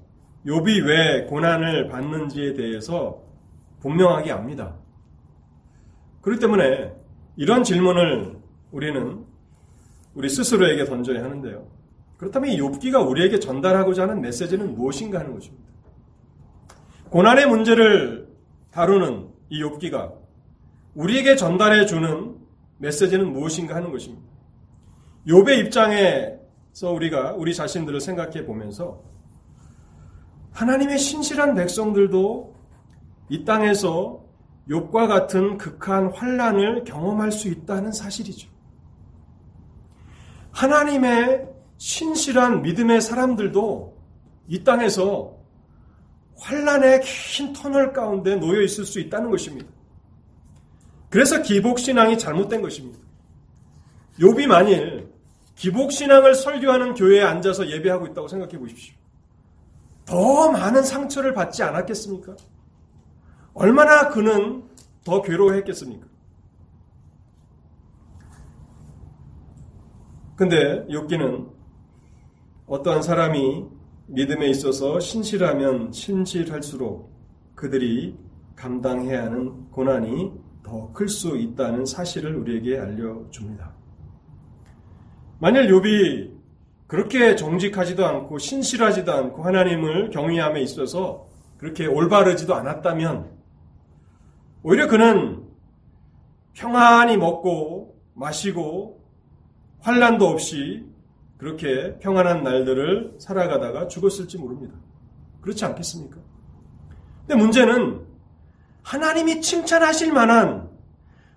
욥이 0.46 0.86
왜 0.86 1.24
고난을 1.24 1.88
받는지에 1.88 2.54
대해서 2.54 3.22
분명하게 3.80 4.32
압니다. 4.32 4.76
그렇기 6.20 6.40
때문에 6.40 6.92
이런 7.36 7.64
질문을 7.64 8.36
우리는 8.70 9.24
우리 10.14 10.28
스스로에게 10.28 10.84
던져야 10.84 11.24
하는데요. 11.24 11.66
그렇다면 12.16 12.50
이 12.50 12.58
욥기가 12.58 13.08
우리에게 13.08 13.40
전달하고자 13.40 14.02
하는 14.02 14.20
메시지는 14.20 14.74
무엇인가 14.74 15.20
하는 15.20 15.34
것입니다. 15.34 15.64
고난의 17.10 17.46
문제를 17.46 18.28
다루는 18.70 19.28
이 19.50 19.62
욥기가 19.62 20.14
우리에게 20.94 21.36
전달해 21.36 21.86
주는 21.86 22.36
메시지는 22.78 23.32
무엇인가 23.32 23.74
하는 23.74 23.90
것입니다. 23.90 24.24
욥의 25.26 25.66
입장에 25.66 26.43
서 26.74 26.90
우리가 26.90 27.34
우리 27.34 27.54
자신들을 27.54 28.00
생각해 28.00 28.44
보면서 28.44 29.00
하나님의 30.50 30.98
신실한 30.98 31.54
백성들도 31.54 32.52
이 33.28 33.44
땅에서 33.44 34.24
욥과 34.68 35.06
같은 35.06 35.56
극한 35.56 36.10
환란을 36.12 36.82
경험할 36.82 37.30
수 37.30 37.46
있다는 37.48 37.92
사실이죠. 37.92 38.48
하나님의 40.50 41.48
신실한 41.76 42.62
믿음의 42.62 43.00
사람들도 43.00 43.96
이 44.48 44.64
땅에서 44.64 45.36
환란의 46.38 47.02
긴 47.02 47.52
터널 47.52 47.92
가운데 47.92 48.34
놓여 48.34 48.60
있을 48.62 48.84
수 48.84 48.98
있다는 48.98 49.30
것입니다. 49.30 49.70
그래서 51.08 51.40
기복 51.40 51.78
신앙이 51.78 52.18
잘못된 52.18 52.62
것입니다. 52.62 52.98
욥이 54.18 54.48
만일 54.48 55.03
기복 55.54 55.92
신앙을 55.92 56.34
설교하는 56.34 56.94
교회에 56.94 57.22
앉아서 57.22 57.68
예배하고 57.70 58.06
있다고 58.08 58.28
생각해 58.28 58.58
보십시오. 58.58 58.94
더 60.04 60.50
많은 60.50 60.82
상처를 60.82 61.32
받지 61.32 61.62
않았겠습니까? 61.62 62.36
얼마나 63.54 64.08
그는 64.08 64.64
더 65.04 65.22
괴로워했겠습니까? 65.22 66.06
근데 70.36 70.84
욥기는 70.88 71.48
어떠한 72.66 73.02
사람이 73.02 73.66
믿음에 74.06 74.48
있어서 74.50 74.98
신실하면 74.98 75.92
신실할수록 75.92 77.12
그들이 77.54 78.18
감당해야 78.56 79.24
하는 79.24 79.70
고난이 79.70 80.32
더 80.62 80.92
클 80.92 81.08
수 81.08 81.36
있다는 81.36 81.84
사실을 81.86 82.34
우리에게 82.36 82.78
알려줍니다. 82.78 83.72
만일 85.44 85.66
욥이 85.66 86.30
그렇게 86.86 87.36
정직하지도 87.36 88.06
않고 88.06 88.38
신실하지도 88.38 89.12
않고 89.12 89.42
하나님을 89.42 90.08
경외함에 90.08 90.62
있어서 90.62 91.26
그렇게 91.58 91.84
올바르지도 91.84 92.54
않았다면 92.54 93.30
오히려 94.62 94.88
그는 94.88 95.44
평안히 96.54 97.18
먹고 97.18 97.94
마시고 98.14 99.04
환란도 99.80 100.26
없이 100.26 100.86
그렇게 101.36 101.98
평안한 101.98 102.42
날들을 102.42 103.16
살아가다가 103.18 103.86
죽었을지 103.86 104.38
모릅니다. 104.38 104.74
그렇지 105.42 105.62
않겠습니까? 105.66 106.16
근데 107.26 107.34
문제는 107.34 108.00
하나님이 108.82 109.42
칭찬하실 109.42 110.10
만한 110.10 110.70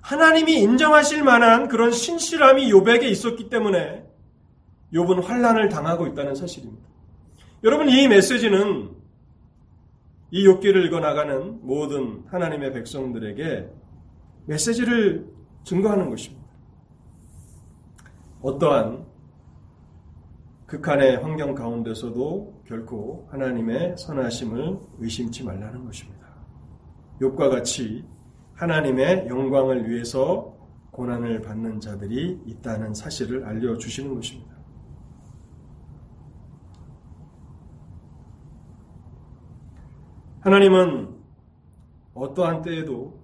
하나님이 0.02 0.62
인정하실 0.62 1.24
만한 1.24 1.68
그런 1.68 1.92
신실함이 1.92 2.70
요백에 2.70 3.08
있었기 3.10 3.50
때문에 3.50 4.06
욥은 4.94 5.24
환란을 5.24 5.70
당하고 5.70 6.08
있다는 6.08 6.36
사실입니다. 6.36 6.88
여러분 7.64 7.90
이 7.90 8.08
메시지는 8.08 8.96
이 10.32 10.46
욥기를 10.46 10.86
읽어 10.86 11.00
나가는 11.00 11.60
모든 11.66 12.24
하나님의 12.28 12.74
백성들에게 12.74 13.70
메시지를 14.46 15.28
증거하는 15.64 16.10
것입니다. 16.10 16.48
어떠한 18.42 19.06
극한의 20.68 21.18
환경 21.18 21.56
가운데서도 21.56 22.64
결코 22.68 23.28
하나님의 23.32 23.96
선하심을 23.98 24.80
의심치 25.00 25.44
말라는 25.44 25.86
것입니다. 25.86 26.28
욕과 27.22 27.50
같이 27.50 28.06
하나님의 28.58 29.28
영광을 29.28 29.88
위해서 29.88 30.56
고난을 30.91 31.43
받는 31.43 31.80
자들이 31.80 32.41
있다는 32.46 32.96
사실을 32.96 33.46
알려주시는 33.46 34.15
것입니다. 34.15 34.58
하나님은 40.39 41.15
어떠한 42.15 42.63
때에도 42.63 43.22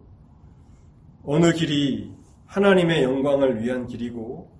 어느 1.23 1.51
길이 1.53 2.13
하나님의 2.45 3.03
영광을 3.03 3.63
위한 3.63 3.87
길이고 3.87 4.51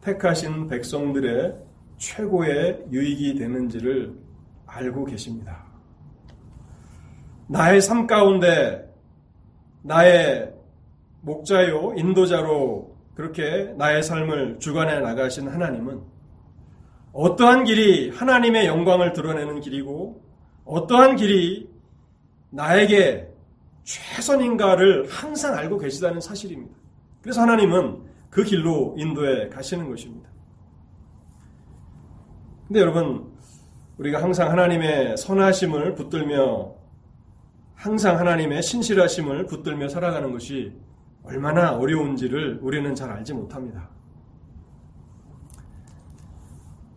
택하신 0.00 0.68
백성들의 0.68 1.58
최고의 1.98 2.86
유익이 2.90 3.34
되는지를 3.34 4.18
알고 4.64 5.04
계십니다. 5.04 5.66
나의 7.48 7.82
삶 7.82 8.06
가운데 8.06 8.85
나의 9.86 10.52
목자요, 11.20 11.94
인도자로 11.96 12.96
그렇게 13.14 13.72
나의 13.78 14.02
삶을 14.02 14.58
주관해 14.58 14.98
나가신 15.00 15.48
하나님은 15.48 16.02
어떠한 17.12 17.64
길이 17.64 18.10
하나님의 18.10 18.66
영광을 18.66 19.12
드러내는 19.12 19.60
길이고 19.60 20.22
어떠한 20.64 21.16
길이 21.16 21.70
나에게 22.50 23.28
최선인가를 23.84 25.06
항상 25.08 25.54
알고 25.54 25.78
계시다는 25.78 26.20
사실입니다. 26.20 26.74
그래서 27.22 27.40
하나님은 27.42 28.02
그 28.28 28.42
길로 28.42 28.94
인도에 28.98 29.48
가시는 29.48 29.88
것입니다. 29.88 30.28
근데 32.66 32.80
여러분, 32.80 33.32
우리가 33.98 34.20
항상 34.20 34.50
하나님의 34.50 35.16
선하심을 35.16 35.94
붙들며 35.94 36.74
항상 37.76 38.18
하나님의 38.18 38.62
신실하심을 38.62 39.46
붙들며 39.46 39.88
살아가는 39.88 40.32
것이 40.32 40.72
얼마나 41.22 41.76
어려운지를 41.76 42.58
우리는 42.62 42.94
잘 42.94 43.10
알지 43.10 43.34
못합니다. 43.34 43.90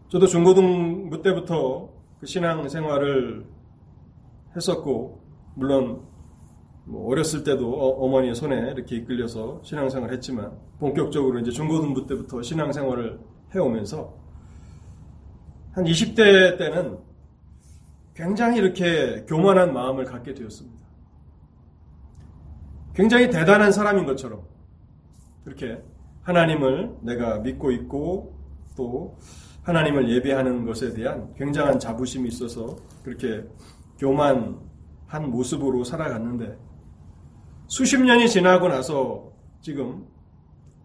저도 0.08 0.26
중고등부 0.26 1.22
때부터 1.22 1.90
그 2.20 2.26
신앙 2.26 2.68
생활을 2.68 3.46
했었고, 4.56 5.22
물론 5.56 6.02
뭐 6.86 7.12
어렸을 7.12 7.44
때도 7.44 7.72
어, 7.72 8.08
머니의 8.10 8.34
손에 8.34 8.72
이렇게 8.72 8.96
이끌려서 8.96 9.62
신앙생활을 9.64 10.16
했지만, 10.16 10.58
본격적으로 10.80 11.40
이제 11.40 11.52
중고등부 11.52 12.08
때부터 12.08 12.42
신앙생활을 12.42 13.20
해오면서, 13.54 14.18
한 15.74 15.84
20대 15.84 16.58
때는 16.58 16.98
굉장히 18.20 18.58
이렇게 18.58 19.24
교만한 19.30 19.72
마음을 19.72 20.04
갖게 20.04 20.34
되었습니다. 20.34 20.86
굉장히 22.94 23.30
대단한 23.30 23.72
사람인 23.72 24.06
것처럼 24.06 24.42
그렇게 25.46 25.82
하나님을 26.24 26.98
내가 27.02 27.40
믿고 27.40 27.72
있고 27.72 28.38
또 28.76 29.18
하나님을 29.64 30.10
예배하는 30.10 30.66
것에 30.66 30.94
대한 30.94 31.34
굉장한 31.36 31.80
자부심이 31.80 32.28
있어서 32.28 32.76
그렇게 33.04 33.48
교만한 33.98 34.60
모습으로 35.30 35.86
살아갔는데 35.86 36.58
수십 37.68 38.02
년이 38.02 38.28
지나고 38.28 38.68
나서 38.68 39.32
지금 39.62 40.06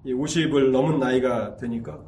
50을 0.06 0.70
넘은 0.70 1.00
나이가 1.00 1.56
되니까 1.56 1.98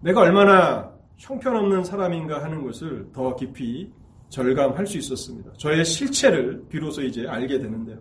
내가 0.00 0.22
얼마나 0.22 0.96
형편없는 1.18 1.84
사람인가 1.84 2.42
하는 2.42 2.64
것을 2.64 3.10
더 3.12 3.36
깊이 3.36 3.92
절감할 4.28 4.86
수 4.86 4.98
있었습니다. 4.98 5.52
저의 5.56 5.84
실체를 5.84 6.64
비로소 6.68 7.02
이제 7.02 7.26
알게 7.26 7.58
되는데요. 7.58 7.98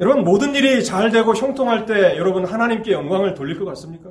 여러분, 0.00 0.24
모든 0.24 0.54
일이 0.54 0.84
잘 0.84 1.10
되고 1.10 1.34
형통할 1.34 1.86
때 1.86 2.16
여러분 2.16 2.44
하나님께 2.44 2.92
영광을 2.92 3.34
돌릴 3.34 3.58
것 3.58 3.64
같습니까? 3.66 4.10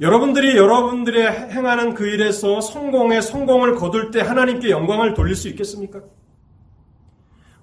여러분들이 0.00 0.56
여러분들의 0.56 1.50
행하는 1.50 1.94
그 1.94 2.06
일에서 2.06 2.60
성공에 2.60 3.20
성공을 3.20 3.74
거둘 3.74 4.10
때 4.12 4.20
하나님께 4.20 4.70
영광을 4.70 5.14
돌릴 5.14 5.34
수 5.34 5.48
있겠습니까? 5.48 6.02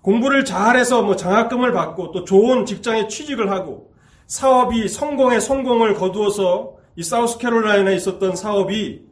공부를 0.02 0.44
잘해서 0.46 1.02
뭐 1.02 1.16
장학금을 1.16 1.72
받고 1.72 2.12
또 2.12 2.26
좋은 2.26 2.66
직장에 2.66 3.08
취직을 3.08 3.50
하고 3.50 3.94
사업이 4.28 4.88
성공에 4.90 5.40
성공을 5.40 5.96
거두어서 5.96 6.76
이 6.96 7.04
사우스캐롤라인에 7.04 7.96
있었던 7.96 8.36
사업이 8.36 9.06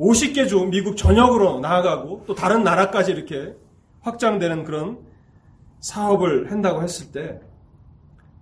50개 0.00 0.48
주 0.48 0.64
미국 0.64 0.96
전역으로 0.96 1.60
나아가고 1.60 2.24
또 2.26 2.34
다른 2.34 2.64
나라까지 2.64 3.12
이렇게 3.12 3.54
확장되는 4.00 4.64
그런 4.64 4.98
사업을 5.80 6.50
한다고 6.50 6.82
했을 6.82 7.12
때 7.12 7.40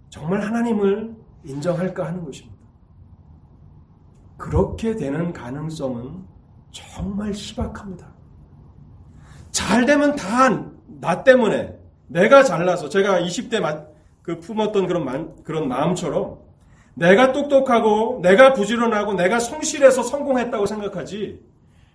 정말 0.09 0.40
하나님을 0.40 1.14
인정할까 1.44 2.07
하는 2.07 2.25
것입니다. 2.25 2.57
그렇게 4.37 4.94
되는 4.94 5.33
가능성은 5.33 6.25
정말 6.71 7.33
희박합니다. 7.33 8.07
잘 9.51 9.85
되면 9.85 10.14
다 10.14 10.79
나 11.01 11.23
때문에 11.23 11.79
내가 12.09 12.42
잘나서 12.42 12.88
제가 12.88 13.21
20대 13.21 13.87
그 14.23 14.40
품었던 14.40 14.87
그런 14.87 15.42
그런 15.42 15.68
마음처럼 15.68 16.38
내가 16.94 17.33
똑똑하고 17.33 18.21
내가 18.23 18.53
부지런하고 18.53 19.14
내가 19.14 19.38
성실해서 19.38 20.03
성공했다고 20.03 20.66
생각하지 20.66 21.40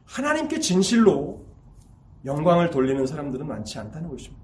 하나님께 0.06 0.60
진실로 0.60 1.46
영광을 2.26 2.70
돌리는 2.70 3.06
사람들은 3.06 3.48
많지 3.48 3.80
않다는 3.80 4.10
것입니다. 4.10 4.44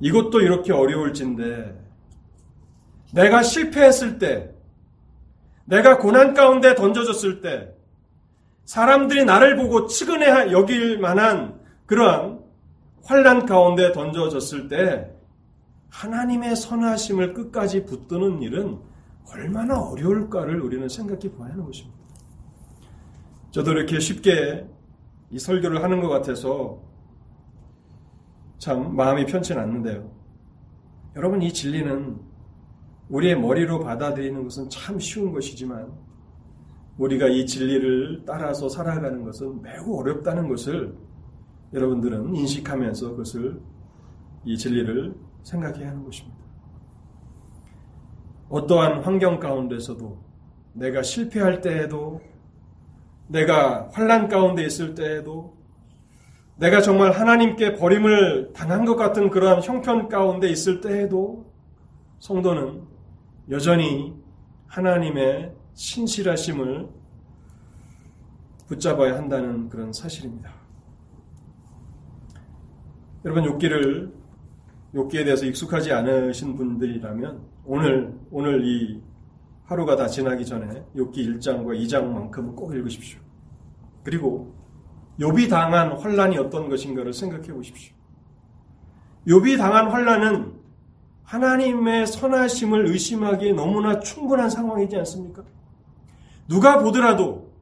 이것도 0.00 0.40
이렇게 0.40 0.72
어려울진데 0.72 1.78
내가 3.14 3.42
실패했을 3.42 4.18
때 4.18 4.54
내가 5.64 5.98
고난 5.98 6.34
가운데 6.34 6.74
던져졌을 6.74 7.40
때 7.40 7.74
사람들이 8.64 9.24
나를 9.24 9.56
보고 9.56 9.86
치근해 9.86 10.52
여길 10.52 10.98
만한 10.98 11.60
그러한 11.86 12.40
환란 13.04 13.46
가운데 13.46 13.92
던져졌을 13.92 14.68
때 14.68 15.10
하나님의 15.90 16.56
선하심을 16.56 17.34
끝까지 17.34 17.84
붙드는 17.84 18.42
일은 18.42 18.78
얼마나 19.32 19.80
어려울까를 19.80 20.60
우리는 20.60 20.88
생각해 20.88 21.36
봐야 21.36 21.52
하는 21.52 21.64
것입니다. 21.64 21.99
저도 23.50 23.72
이렇게 23.72 23.98
쉽게 23.98 24.66
이 25.30 25.38
설교를 25.38 25.82
하는 25.82 26.00
것 26.00 26.08
같아서 26.08 26.80
참 28.58 28.94
마음이 28.94 29.26
편치 29.26 29.54
않는데요. 29.54 30.10
여러분 31.16 31.42
이 31.42 31.52
진리는 31.52 32.16
우리의 33.08 33.40
머리로 33.40 33.80
받아들이는 33.80 34.44
것은 34.44 34.68
참 34.70 34.98
쉬운 35.00 35.32
것이지만 35.32 35.92
우리가 36.98 37.26
이 37.28 37.44
진리를 37.46 38.24
따라서 38.26 38.68
살아가는 38.68 39.24
것은 39.24 39.62
매우 39.62 39.98
어렵다는 39.98 40.48
것을 40.48 40.94
여러분들은 41.72 42.34
인식하면서 42.34 43.10
그것을 43.10 43.60
이 44.44 44.56
진리를 44.56 45.14
생각해야 45.42 45.88
하는 45.88 46.04
것입니다. 46.04 46.38
어떠한 48.48 49.02
환경 49.02 49.40
가운데서도 49.40 50.18
내가 50.74 51.02
실패할 51.02 51.60
때에도 51.60 52.20
내가 53.30 53.88
환란 53.92 54.28
가운데 54.28 54.64
있을 54.64 54.94
때에도 54.94 55.56
내가 56.56 56.80
정말 56.80 57.12
하나님께 57.12 57.74
버림을 57.76 58.52
당한 58.52 58.84
것 58.84 58.96
같은 58.96 59.30
그러한 59.30 59.62
형편 59.62 60.08
가운데 60.08 60.48
있을 60.48 60.80
때에도 60.80 61.50
성도는 62.18 62.82
여전히 63.50 64.14
하나님의 64.66 65.54
신실하심을 65.74 66.88
붙잡아야 68.66 69.14
한다는 69.14 69.68
그런 69.68 69.92
사실입니다. 69.92 70.52
여러분 73.24 73.44
욕기를 73.44 74.12
욕기에 74.94 75.24
대해서 75.24 75.46
익숙하지 75.46 75.92
않으신 75.92 76.56
분들이라면 76.56 77.40
오늘 77.64 78.12
오늘 78.30 78.64
이 78.64 79.00
하루가 79.70 79.94
다 79.94 80.08
지나기 80.08 80.44
전에 80.44 80.82
욕기 80.96 81.24
1장과 81.28 81.80
2장만큼은 81.80 82.56
꼭 82.56 82.74
읽으십시오. 82.74 83.20
그리고 84.02 84.52
욥이 85.20 85.48
당한 85.48 85.92
환란이 85.92 86.38
어떤 86.38 86.68
것인가를 86.68 87.12
생각해 87.12 87.52
보십시오. 87.52 87.94
욥이 89.28 89.56
당한 89.58 89.88
환란은 89.88 90.54
하나님의 91.22 92.08
선하심을 92.08 92.88
의심하기에 92.88 93.52
너무나 93.52 94.00
충분한 94.00 94.50
상황이지 94.50 94.96
않습니까? 94.96 95.44
누가 96.48 96.80
보더라도 96.82 97.52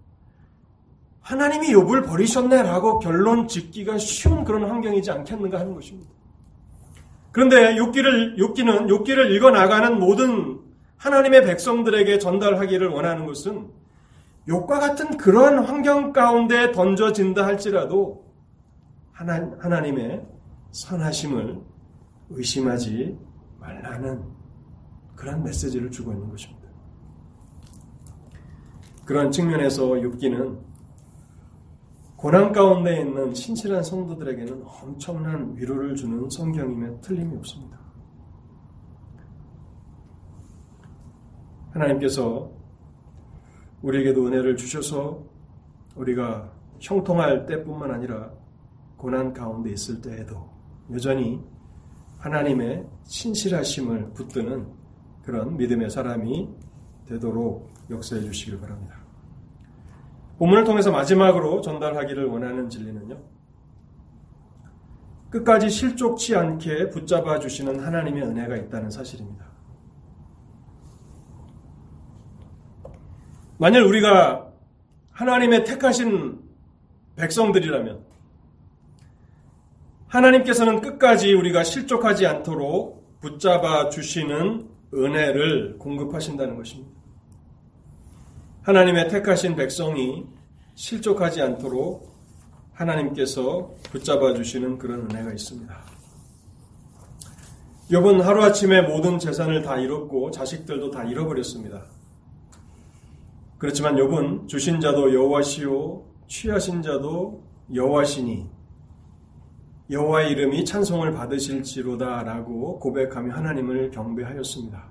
하나님이 1.21 1.75
욥을 1.75 2.07
버리셨네라고 2.07 3.01
결론 3.01 3.49
짓기가 3.49 3.99
쉬운 3.99 4.45
그런 4.45 4.65
환경이지 4.65 5.11
않겠는가 5.11 5.61
하는 5.61 5.75
것입니다. 5.75 6.11
그런데 7.33 7.75
욥기를 7.75 8.39
욥기는 8.39 8.87
욥기를 8.87 9.31
읽어 9.33 9.51
나가는 9.51 10.01
모든 10.01 10.68
하나님의 10.99 11.45
백성들에게 11.45 12.19
전달하기를 12.19 12.89
원하는 12.89 13.27
것은 13.27 13.71
욕과 14.49 14.81
같은 14.81 15.17
그러한 15.17 15.59
환경 15.59 16.13
가운데 16.13 16.73
던져진다 16.73 17.45
할지라도 17.45 18.27
하나, 19.13 19.51
하나님의 19.59 20.27
선하심을 20.73 21.61
의심하지 22.31 23.19
말라는 23.59 24.23
그런 25.15 25.43
메시지를 25.43 25.91
주고 25.91 26.13
있는 26.13 26.29
것입니다. 26.31 26.69
그런 29.05 29.31
측면에서 29.31 29.87
욥기는 29.87 30.59
고난 32.17 32.53
가운데 32.53 33.01
있는 33.01 33.33
신실한 33.33 33.83
성도들에게는 33.83 34.65
엄청난 34.65 35.55
위로를 35.57 35.95
주는 35.95 36.29
성경임에 36.29 37.01
틀림이 37.01 37.37
없습니다. 37.39 37.88
하나님께서 41.71 42.51
우리에게도 43.83 44.27
은혜를 44.27 44.57
주셔서 44.57 45.25
우리가 45.97 46.53
형통할 46.81 47.47
때뿐만 47.47 47.91
아니라 47.91 48.31
고난 48.97 49.33
가운데 49.33 49.71
있을 49.71 50.01
때에도 50.01 50.51
여전히 50.93 51.41
하나님의 52.19 52.87
신실하심을 53.05 54.13
붙드는 54.13 54.67
그런 55.23 55.57
믿음의 55.57 55.91
사람이 55.91 56.49
되도록 57.07 57.71
역사해 57.91 58.23
주시길 58.23 58.61
바랍니다. 58.61 58.97
본문을 60.39 60.65
통해서 60.65 60.91
마지막으로 60.91 61.61
전달하기를 61.61 62.27
원하는 62.27 62.69
진리는요. 62.69 63.19
끝까지 65.31 65.69
실족치 65.69 66.35
않게 66.37 66.91
붙잡아 66.91 67.39
주시는 67.39 67.81
하나님의 67.81 68.23
은혜가 68.23 68.57
있다는 68.57 68.91
사실입니다. 68.91 69.58
만일 73.59 73.83
우리가 73.83 74.53
하나님의 75.11 75.65
택하신 75.65 76.39
백성들이라면 77.17 78.07
하나님께서는 80.07 80.81
끝까지 80.81 81.35
우리가 81.35 81.65
실족하지 81.65 82.27
않도록 82.27 83.19
붙잡아 83.21 83.91
주시는 83.91 84.69
은혜를 84.95 85.77
공급하신다는 85.79 86.57
것입니다. 86.57 86.93
하나님의 88.63 89.09
택하신 89.09 89.57
백성이 89.57 90.25
실족하지 90.77 91.43
않도록 91.43 92.17
하나님께서 92.73 93.75
붙잡아 93.91 94.35
주시는 94.35 94.79
그런 94.79 95.11
은혜가 95.11 95.33
있습니다. 95.33 95.77
욥은 97.91 98.21
하루아침에 98.21 98.83
모든 98.83 99.19
재산을 99.19 99.63
다 99.63 99.79
잃었고 99.79 100.31
자식들도 100.31 100.93
다 100.93 101.03
잃어버렸습니다. 101.03 101.98
그렇지만 103.59 103.97
욥은 103.97 104.47
주신 104.47 104.81
자도 104.81 105.13
여호와시요 105.13 106.05
취하신 106.29 106.81
자도 106.83 107.45
여호와시니 107.75 108.49
여호와의 109.91 110.33
이름이 110.33 110.65
찬송을 110.65 111.13
받으실지로다라고 111.13 112.79
고백하며 112.79 113.35
하나님을 113.35 113.91
경배하였습니다. 113.91 114.85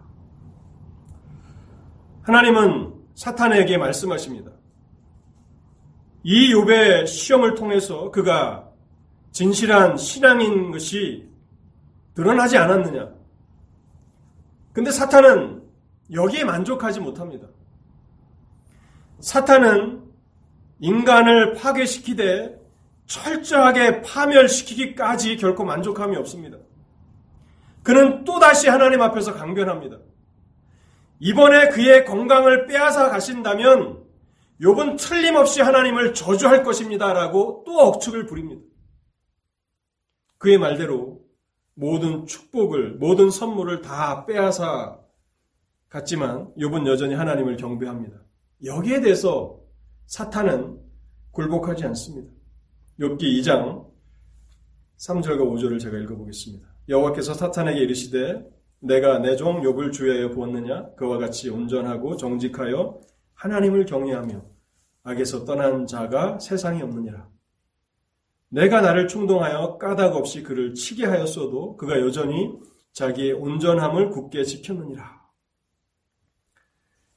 하나님은 2.23 2.93
사탄에게 3.15 3.77
말씀하십니다. 3.77 4.51
이 6.23 6.53
욥의 6.53 7.07
시험을 7.07 7.55
통해서 7.55 8.11
그가 8.11 8.69
진실한 9.31 9.95
신앙인 9.97 10.71
것이 10.71 11.29
드러나지 12.15 12.57
않았느냐? 12.57 13.13
근데 14.73 14.91
사탄은 14.91 15.63
여기에 16.11 16.43
만족하지 16.43 16.99
못합니다. 16.99 17.47
사탄은 19.19 20.03
인간을 20.79 21.53
파괴시키되 21.53 22.57
철저하게 23.07 24.01
파멸시키기까지 24.01 25.37
결코 25.37 25.63
만족함이 25.63 26.15
없습니다. 26.17 26.57
그는 27.83 28.25
또다시 28.25 28.67
하나님 28.67 29.01
앞에서 29.01 29.33
강변합니다. 29.33 29.97
이번에 31.19 31.69
그의 31.69 32.05
건강을 32.05 32.67
빼앗아 32.67 33.09
가신다면 33.09 34.03
욥은 34.61 34.99
틀림없이 34.99 35.61
하나님을 35.61 36.13
저주할 36.13 36.63
것입니다 36.63 37.13
라고 37.13 37.63
또 37.65 37.79
억측을 37.79 38.25
부립니다. 38.25 38.61
그의 40.37 40.57
말대로 40.57 41.21
모든 41.73 42.25
축복을 42.25 42.95
모든 42.95 43.29
선물을 43.29 43.81
다 43.81 44.25
빼앗아 44.25 44.99
갔지만 45.89 46.53
욥은 46.55 46.87
여전히 46.87 47.15
하나님을 47.15 47.55
경배합니다. 47.55 48.26
여기에 48.63 49.01
대해서 49.01 49.59
사탄은 50.07 50.79
굴복하지 51.31 51.85
않습니다. 51.85 52.31
욥기 52.99 53.21
2장 53.39 53.85
3절과 54.97 55.39
5절을 55.41 55.79
제가 55.79 55.97
읽어보겠습니다. 55.99 56.67
여호와께서 56.89 57.33
사탄에게 57.35 57.79
이르시되 57.81 58.43
내가 58.79 59.19
내 59.19 59.35
종 59.35 59.61
욥을 59.61 59.91
주의하여 59.91 60.31
보았느냐 60.31 60.95
그와 60.95 61.17
같이 61.17 61.49
온전하고 61.49 62.15
정직하여 62.17 62.99
하나님을 63.35 63.85
경외하며 63.85 64.43
악에서 65.03 65.45
떠난 65.45 65.85
자가 65.85 66.39
세상에 66.39 66.81
없느니라. 66.81 67.29
내가 68.49 68.81
나를 68.81 69.07
충동하여 69.07 69.77
까닭 69.77 70.15
없이 70.15 70.41
그를 70.41 70.73
치게 70.73 71.05
하였어도 71.05 71.75
그가 71.77 71.99
여전히 71.99 72.57
자기의 72.93 73.33
온전함을 73.33 74.09
굳게 74.09 74.43
지켰느니라. 74.43 75.16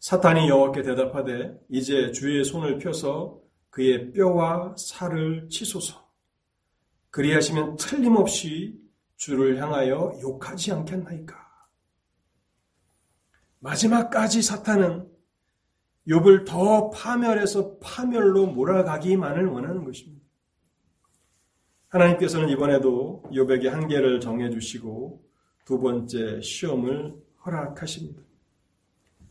사탄이 0.01 0.49
여호와께 0.49 0.83
대답하되 0.83 1.61
이제 1.69 2.11
주의 2.11 2.43
손을 2.43 2.79
펴서 2.79 3.39
그의 3.69 4.13
뼈와 4.13 4.75
살을 4.77 5.49
치소서. 5.51 6.09
그리하시면 7.11 7.77
틀림없이 7.77 8.81
주를 9.17 9.61
향하여 9.61 10.19
욕하지 10.23 10.73
않겠나이까. 10.73 11.37
마지막까지 13.59 14.41
사탄은 14.41 15.07
욥을 16.09 16.47
더 16.47 16.89
파멸해서 16.89 17.79
파멸로 17.79 18.47
몰아가기만을 18.47 19.47
원하는 19.47 19.85
것입니다. 19.85 20.25
하나님께서는 21.89 22.49
이번에도 22.49 23.23
욥에게 23.33 23.69
한계를 23.69 24.21
정해 24.21 24.49
주시고 24.49 25.23
두 25.67 25.79
번째 25.79 26.41
시험을 26.41 27.17
허락하십니다. 27.45 28.30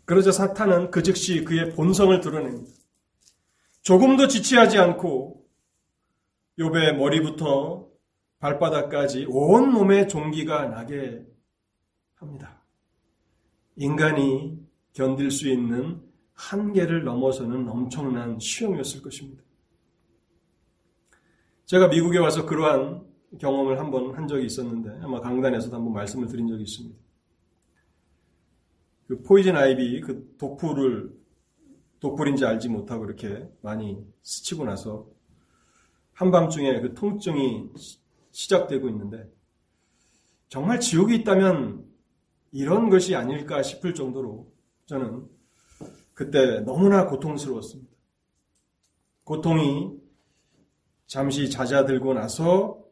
그러자 0.09 0.31
사탄은 0.31 0.89
그 0.89 1.03
즉시 1.03 1.43
그의 1.43 1.69
본성을 1.75 2.19
드러냅니다. 2.19 2.71
조금도 3.83 4.27
지체하지 4.27 4.79
않고 4.79 5.45
욥의 6.57 6.95
머리부터 6.95 7.87
발바닥까지 8.39 9.27
온 9.29 9.71
몸에 9.71 10.07
종기가 10.07 10.65
나게 10.69 11.27
합니다. 12.15 12.63
인간이 13.75 14.57
견딜 14.93 15.29
수 15.29 15.47
있는 15.47 16.01
한계를 16.33 17.03
넘어서는 17.03 17.69
엄청난 17.69 18.39
시험이었을 18.39 19.03
것입니다. 19.03 19.43
제가 21.65 21.87
미국에 21.87 22.17
와서 22.17 22.47
그러한 22.47 23.05
경험을 23.37 23.77
한번 23.77 24.15
한 24.15 24.27
적이 24.27 24.47
있었는데 24.47 25.01
아마 25.03 25.21
강단에서도 25.21 25.75
한번 25.75 25.93
말씀을 25.93 26.25
드린 26.25 26.47
적이 26.47 26.63
있습니다. 26.63 27.08
그 29.09 29.23
포이즌 29.23 29.57
아이비 29.57 30.01
그 30.01 30.35
독풀을 30.37 31.11
독불인지 31.99 32.45
알지 32.45 32.69
못하고 32.69 33.05
이렇게 33.05 33.49
많이 33.61 33.97
스치고 34.21 34.65
나서 34.65 35.09
한밤중에 36.13 36.79
그 36.81 36.93
통증이 36.93 37.71
시작되고 38.29 38.87
있는데 38.89 39.27
정말 40.47 40.79
지옥이 40.79 41.15
있다면 41.17 41.85
이런 42.51 42.91
것이 42.91 43.15
아닐까 43.15 43.63
싶을 43.63 43.95
정도로 43.95 44.53
저는 44.85 45.27
그때 46.13 46.59
너무나 46.59 47.07
고통스러웠습니다. 47.07 47.91
고통이 49.23 49.99
잠시 51.07 51.49
잦아들고 51.49 52.13
나서 52.13 52.85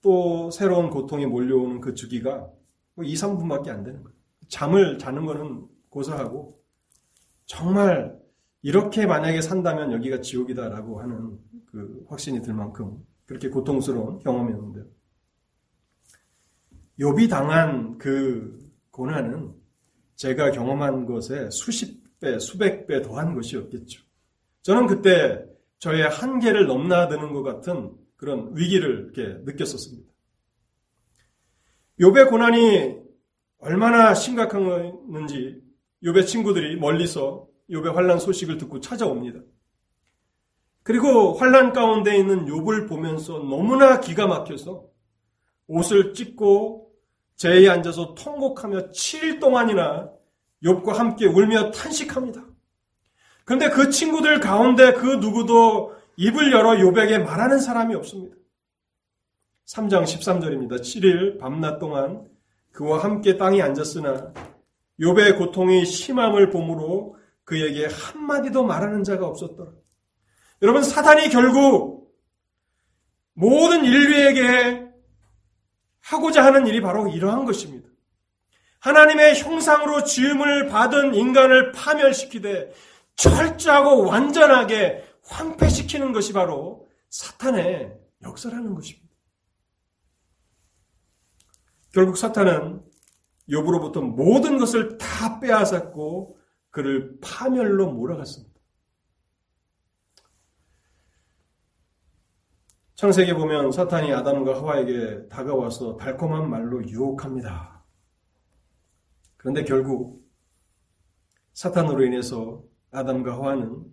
또 0.00 0.52
새로운 0.52 0.90
고통이 0.90 1.26
몰려오는 1.26 1.80
그 1.80 1.94
주기가 1.94 2.52
2, 3.02 3.14
3분밖에 3.14 3.70
안 3.70 3.82
되는 3.82 4.04
거예요. 4.04 4.17
잠을 4.48 4.98
자는 4.98 5.24
거는 5.24 5.66
고사하고 5.88 6.60
정말 7.46 8.18
이렇게 8.62 9.06
만약에 9.06 9.40
산다면 9.40 9.92
여기가 9.92 10.20
지옥이다라고 10.20 11.00
하는 11.00 11.38
그 11.66 12.04
확신이 12.08 12.42
들 12.42 12.54
만큼 12.54 12.98
그렇게 13.26 13.48
고통스러운 13.48 14.18
경험이었는데요. 14.20 14.84
욥이 16.98 17.30
당한 17.30 17.98
그 17.98 18.58
고난은 18.90 19.54
제가 20.16 20.50
경험한 20.50 21.06
것에 21.06 21.48
수십 21.50 22.02
배, 22.18 22.38
수백 22.40 22.86
배 22.88 23.00
더한 23.02 23.34
것이었겠죠. 23.34 24.02
저는 24.62 24.88
그때 24.88 25.44
저의 25.78 26.02
한계를 26.08 26.66
넘나드는 26.66 27.32
것 27.32 27.42
같은 27.44 27.92
그런 28.16 28.50
위기를 28.56 29.12
이렇게 29.14 29.40
느꼈었습니다. 29.44 30.08
욥의 32.00 32.28
고난이 32.28 32.97
얼마나 33.58 34.14
심각한지 34.14 35.60
욥의 36.02 36.26
친구들이 36.26 36.76
멀리서 36.76 37.46
욥의 37.70 37.92
환란 37.92 38.18
소식을 38.18 38.56
듣고 38.58 38.80
찾아옵니다. 38.80 39.40
그리고 40.82 41.34
환란 41.34 41.72
가운데 41.72 42.16
있는 42.16 42.46
욥을 42.46 42.88
보면서 42.88 43.38
너무나 43.38 44.00
기가 44.00 44.26
막혀서 44.26 44.86
옷을 45.66 46.14
찢고 46.14 46.92
제에 47.36 47.68
앉아서 47.68 48.14
통곡하며 48.14 48.90
7일 48.90 49.40
동안이나 49.40 50.10
욥과 50.62 50.92
함께 50.94 51.26
울며 51.26 51.70
탄식합니다. 51.72 52.44
그런데 53.44 53.70
그 53.70 53.90
친구들 53.90 54.40
가운데 54.40 54.92
그 54.92 55.16
누구도 55.16 55.94
입을 56.16 56.52
열어 56.52 56.72
욥에게 56.72 57.22
말하는 57.22 57.60
사람이 57.60 57.94
없습니다. 57.96 58.36
3장 59.66 60.04
13절입니다. 60.04 60.80
7일 60.80 61.38
밤낮 61.38 61.78
동안 61.78 62.27
그와 62.78 63.02
함께 63.02 63.36
땅에 63.36 63.60
앉았으나 63.60 64.32
욥의 65.00 65.36
고통이 65.36 65.84
심함을 65.84 66.50
보므로 66.50 67.16
그에게 67.42 67.86
한마디도 67.86 68.62
말하는 68.62 69.02
자가 69.02 69.26
없었더라. 69.26 69.72
여러분, 70.62 70.84
사단이 70.84 71.28
결국 71.30 72.14
모든 73.34 73.84
인류에게 73.84 74.86
하고자 76.02 76.44
하는 76.44 76.68
일이 76.68 76.80
바로 76.80 77.08
이러한 77.08 77.46
것입니다. 77.46 77.88
하나님의 78.78 79.40
형상으로 79.40 80.04
지음을 80.04 80.68
받은 80.68 81.16
인간을 81.16 81.72
파멸시키되 81.72 82.72
철저하고 83.16 84.04
완전하게 84.04 85.02
황폐시키는 85.24 86.12
것이 86.12 86.32
바로 86.32 86.86
사탄의 87.10 87.98
역사라는 88.22 88.76
것입니다. 88.76 89.07
결국 91.98 92.16
사탄은 92.16 92.80
욥으로부터 93.48 94.00
모든 94.00 94.56
것을 94.56 94.98
다 94.98 95.40
빼앗았고 95.40 96.38
그를 96.70 97.18
파멸로 97.20 97.90
몰아갔습니다. 97.90 98.54
창세기 102.94 103.32
보면 103.34 103.72
사탄이 103.72 104.12
아담과 104.12 104.58
하와에게 104.58 105.26
다가와서 105.26 105.96
달콤한 105.96 106.48
말로 106.48 106.88
유혹합니다. 106.88 107.84
그런데 109.36 109.64
결국 109.64 110.24
사탄으로 111.54 112.04
인해서 112.04 112.62
아담과 112.92 113.32
하와는 113.32 113.86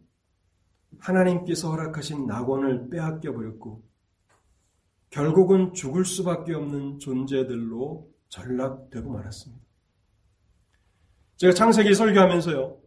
하나님께서 1.00 1.72
허락하신 1.72 2.28
낙원을 2.28 2.92
빼앗겨 2.92 3.34
버렸고 3.34 3.84
결국은 5.16 5.74
죽을 5.74 6.04
수밖에 6.04 6.54
없는 6.54 7.00
존재들로 7.00 8.12
전락되고 8.28 9.10
말았습니다. 9.10 9.64
제가 11.38 11.54
창세기 11.54 11.96
설교하면서요. 11.96 12.78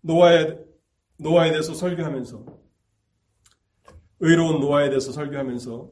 노아에 0.00 0.58
노아에 1.18 1.50
대해서 1.50 1.74
설교하면서 1.74 2.46
의로운 4.20 4.60
노아에 4.60 4.88
대해서 4.88 5.12
설교하면서 5.12 5.90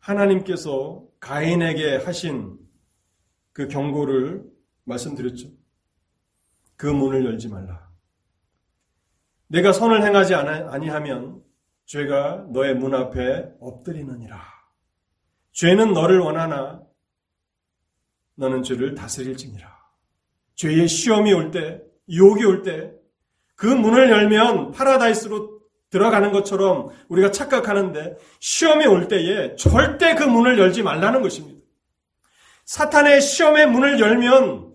하나님께서 0.00 1.06
가인에게 1.20 1.98
하신 1.98 2.58
그 3.52 3.68
경고를 3.68 4.44
말씀드렸죠. 4.82 5.50
그 6.74 6.88
문을 6.88 7.24
열지 7.26 7.48
말라. 7.48 7.88
내가 9.46 9.72
선을 9.72 10.04
행하지 10.04 10.34
아니하면 10.34 11.44
죄가 11.84 12.48
너의 12.50 12.74
문 12.74 12.92
앞에 12.92 13.52
엎드리느니라. 13.60 14.59
죄는 15.52 15.92
너를 15.92 16.18
원하나 16.18 16.82
너는 18.36 18.62
죄를 18.62 18.94
다스릴지니라. 18.94 19.68
죄의 20.54 20.88
시험이 20.88 21.32
올 21.32 21.50
때, 21.50 21.82
유혹이 22.08 22.44
올 22.44 22.62
때, 22.62 22.92
그 23.54 23.66
문을 23.66 24.10
열면 24.10 24.72
파라다이스로 24.72 25.60
들어가는 25.90 26.32
것처럼 26.32 26.90
우리가 27.08 27.30
착각하는데 27.30 28.16
시험이 28.38 28.86
올 28.86 29.08
때에 29.08 29.56
절대 29.56 30.14
그 30.14 30.22
문을 30.22 30.58
열지 30.58 30.82
말라는 30.82 31.20
것입니다. 31.20 31.60
사탄의 32.64 33.20
시험의 33.20 33.66
문을 33.68 33.98
열면 33.98 34.72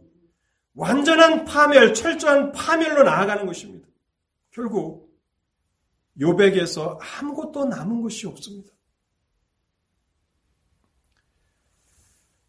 완전한 0.76 1.46
파멸, 1.46 1.94
철저한 1.94 2.52
파멸로 2.52 3.04
나아가는 3.04 3.46
것입니다. 3.46 3.88
결국 4.52 5.10
요백에서 6.20 7.00
아무것도 7.02 7.66
남은 7.66 8.02
것이 8.02 8.28
없습니다. 8.28 8.75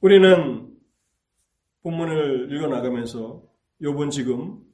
우리는 0.07 0.73
본문을 1.83 2.53
읽어 2.53 2.69
나가면서 2.69 3.43
요번 3.83 4.11
지금 4.11 4.65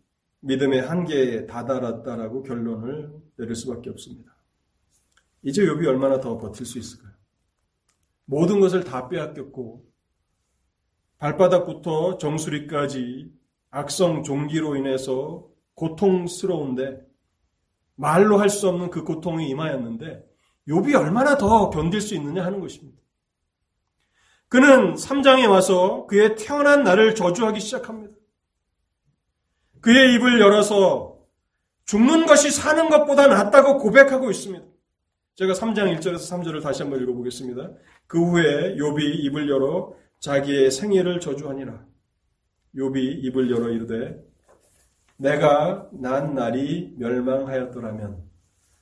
믿음의 0.41 0.83
한계에 0.83 1.47
다다랐다라고 1.47 2.43
결론을 2.43 3.11
내릴 3.39 3.55
수밖에 3.55 3.89
없습니다. 3.89 4.37
이제 5.43 5.62
욥이 5.62 5.87
얼마나 5.87 6.20
더 6.20 6.37
버틸 6.37 6.66
수 6.66 6.78
있을까요? 6.78 7.14
모든 8.26 8.61
것을 8.61 8.85
다 8.85 9.09
빼앗겼고 9.09 9.91
발바닥부터 11.16 12.18
정수리까지 12.18 13.33
악성 13.70 14.24
종기로 14.24 14.76
인해서 14.76 15.49
고통스러운데 15.76 17.07
말로 17.95 18.37
할 18.37 18.51
수 18.51 18.68
없는 18.68 18.91
그 18.91 19.03
고통이 19.03 19.49
임하였는데 19.49 20.30
욥이 20.68 20.95
얼마나 20.95 21.39
더 21.39 21.70
견딜 21.70 22.03
수 22.03 22.14
있느냐 22.16 22.45
하는 22.45 22.61
것입니다. 22.61 23.02
그는 24.53 24.93
3장에 24.97 25.49
와서 25.49 26.07
그의 26.09 26.37
태어난 26.37 26.83
날을 26.83 27.15
저주하기 27.15 27.59
시작합니다. 27.59 28.15
그의 29.81 30.13
입을 30.13 30.43
열어서 30.43 31.17
죽는 31.87 32.27
것이 32.27 32.51
사는 32.51 32.91
것보다 32.91 33.29
낫다고 33.29 33.79
고백하고 33.79 34.31
있습니다. 34.31 34.63
제가 35.37 35.55
3장 35.55 35.97
1절에서 35.97 36.31
3절을 36.31 36.63
다시 36.63 36.83
한번 36.83 37.01
읽어보겠습니다. 37.01 37.71
그 38.07 38.23
후에 38.23 38.77
욥이 38.77 39.25
입을 39.25 39.49
열어 39.49 39.95
자기의 40.21 40.71
생애를 40.71 41.21
저주하니라. 41.21 41.87
욥이 42.77 43.25
입을 43.25 43.51
열어 43.51 43.71
이르되 43.71 44.23
내가 45.17 45.89
난 45.93 46.35
날이 46.35 46.93
멸망하였더라면 46.99 48.23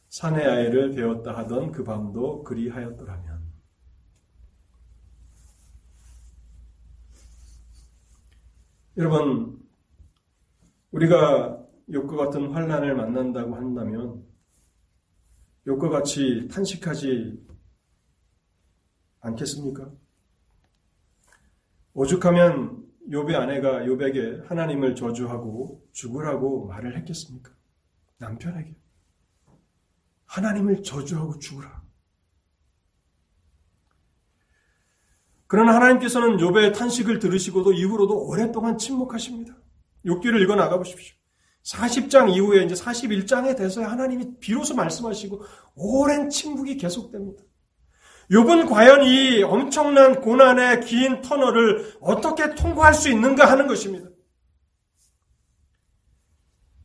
사내 0.08 0.44
아이를 0.44 0.96
배웠다 0.96 1.30
하던 1.30 1.70
그 1.70 1.84
밤도 1.84 2.42
그리하였더라면 2.42 3.29
여러분 9.00 9.58
우리가 10.90 11.58
욕과 11.90 12.16
같은 12.18 12.52
환란을 12.52 12.94
만난다고 12.94 13.56
한다면 13.56 14.26
욕과 15.66 15.88
같이 15.88 16.46
탄식하지 16.52 17.42
않겠습니까? 19.20 19.90
오죽하면 21.94 22.84
욥의 23.08 23.36
아내가 23.36 23.84
욥에게 23.84 24.46
하나님을 24.46 24.94
저주하고 24.94 25.82
죽으라고 25.92 26.66
말을 26.66 26.98
했겠습니까? 26.98 27.54
남편에게 28.18 28.76
하나님을 30.26 30.82
저주하고 30.82 31.38
죽으라. 31.38 31.82
그러나 35.50 35.74
하나님께서는 35.74 36.36
욥의 36.36 36.76
탄식을 36.76 37.18
들으시고도 37.18 37.72
이후로도 37.72 38.24
오랫동안 38.24 38.78
침묵하십니다. 38.78 39.52
욕기를 40.06 40.40
읽어 40.42 40.54
나가 40.54 40.78
보십시오. 40.78 41.16
40장 41.64 42.32
이후에 42.32 42.62
이제 42.62 42.76
41장에 42.76 43.56
대해서 43.56 43.82
하나님이 43.82 44.38
비로소 44.38 44.76
말씀하시고 44.76 45.42
오랜 45.74 46.30
침묵이 46.30 46.76
계속됩니다. 46.76 47.42
욥은 48.30 48.68
과연 48.68 49.02
이 49.02 49.42
엄청난 49.42 50.20
고난의 50.20 50.82
긴 50.82 51.20
터널을 51.20 51.96
어떻게 52.00 52.54
통과할 52.54 52.94
수 52.94 53.08
있는가 53.10 53.50
하는 53.50 53.66
것입니다. 53.66 54.08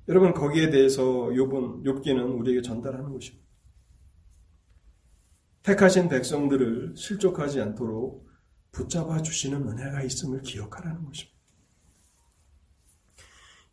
여러분 0.07 0.34
거기에 0.34 0.72
대해서 0.72 1.03
욥은 1.03 1.84
욥기는 1.84 2.39
우리에게 2.39 2.63
전달하는 2.63 3.13
것입니다. 3.13 3.45
택하신 5.61 6.09
백성들을 6.09 6.95
실족하지 6.97 7.61
않도록 7.61 8.24
붙잡아 8.76 9.21
주시는 9.21 9.67
은혜가 9.67 10.03
있음을 10.03 10.41
기억하라는 10.41 11.05
것입니다. 11.05 11.36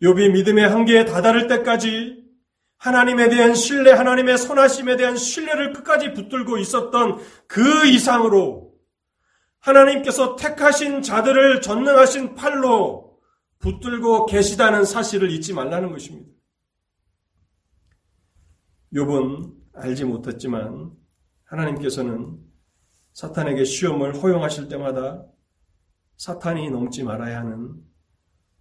욥이 0.01 0.33
믿음의 0.33 0.69
한계에 0.69 1.05
다다를 1.05 1.49
때까지 1.49 2.23
하나님에 2.79 3.29
대한 3.29 3.55
신뢰, 3.55 3.93
하나님의 3.93 4.39
선하심에 4.39 4.97
대한 4.97 5.17
신뢰를 5.17 5.73
끝까지 5.73 6.15
붙들고 6.15 6.59
있었던 6.59 7.21
그 7.47 7.87
이상으로 7.87 8.73
하나님께서 9.61 10.35
택하신 10.35 11.03
자들을 11.03 11.61
전능하신 11.61 12.35
팔로 12.35 13.21
붙들고 13.61 14.27
계시다는 14.27 14.85
사실을 14.85 15.31
잊지 15.31 15.53
말라는 15.53 15.93
것입니다. 15.93 16.33
욥은 18.93 19.55
알지 19.75 20.05
못했지만 20.05 20.91
하나님께서는 21.45 22.52
사탄에게 23.13 23.65
시험을 23.65 24.23
허용하실 24.23 24.69
때마다 24.69 25.27
사탄이 26.17 26.71
넘지 26.71 27.03
말아야 27.03 27.41
하는 27.41 27.83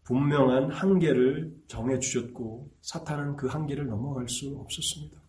분명한 0.04 0.72
한계를 0.72 1.56
정해 1.68 2.00
주셨고 2.00 2.72
사탄은 2.82 3.36
그 3.36 3.48
한계를 3.48 3.88
넘어갈 3.88 4.28
수 4.28 4.58
없었습니다. 4.58 5.22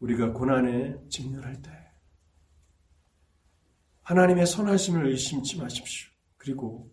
우리가 0.00 0.32
고난에 0.32 0.96
직면할 1.08 1.60
때 1.60 1.70
하나님의 4.02 4.46
선하심을 4.46 5.06
의심치 5.08 5.58
마십시오. 5.58 6.10
그리고 6.36 6.92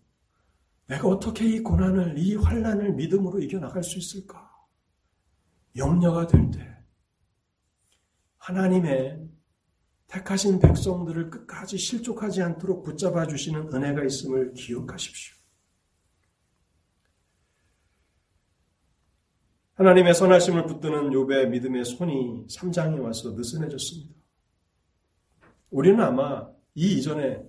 내가 0.86 1.08
어떻게 1.08 1.46
이 1.46 1.60
고난을 1.60 2.18
이 2.18 2.34
환란을 2.36 2.94
믿음으로 2.94 3.40
이겨 3.40 3.58
나갈 3.58 3.82
수 3.82 3.98
있을까? 3.98 4.50
염려가 5.76 6.26
될 6.26 6.50
때 6.50 6.72
하나님의 8.38 9.28
택하신 10.12 10.58
백성들을 10.58 11.30
끝까지 11.30 11.78
실족하지 11.78 12.42
않도록 12.42 12.82
붙잡아 12.82 13.26
주시는 13.26 13.72
은혜가 13.72 14.04
있음을 14.04 14.52
기억하십시오. 14.52 15.34
하나님의 19.74 20.12
선하심을 20.14 20.66
붙드는 20.66 21.10
욥의 21.10 21.48
믿음의 21.48 21.86
손이 21.86 22.46
3장에 22.46 23.00
와서 23.00 23.30
느슨해졌습니다. 23.30 24.14
우리는 25.70 25.98
아마 26.00 26.46
이 26.74 26.98
이전에 26.98 27.42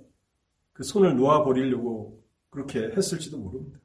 그 0.71 0.83
손을 0.83 1.17
놓아버리려고 1.17 2.23
그렇게 2.49 2.79
했을지도 2.95 3.37
모릅니다. 3.39 3.77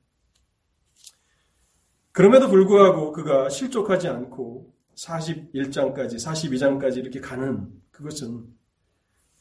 그럼에도 2.12 2.49
불구하고 2.49 3.11
그가 3.11 3.49
실족하지 3.49 4.07
않고 4.07 4.72
41장까지, 4.95 6.14
42장까지 6.14 6.99
이렇게 6.99 7.20
가는 7.20 7.72
그것은 7.91 8.58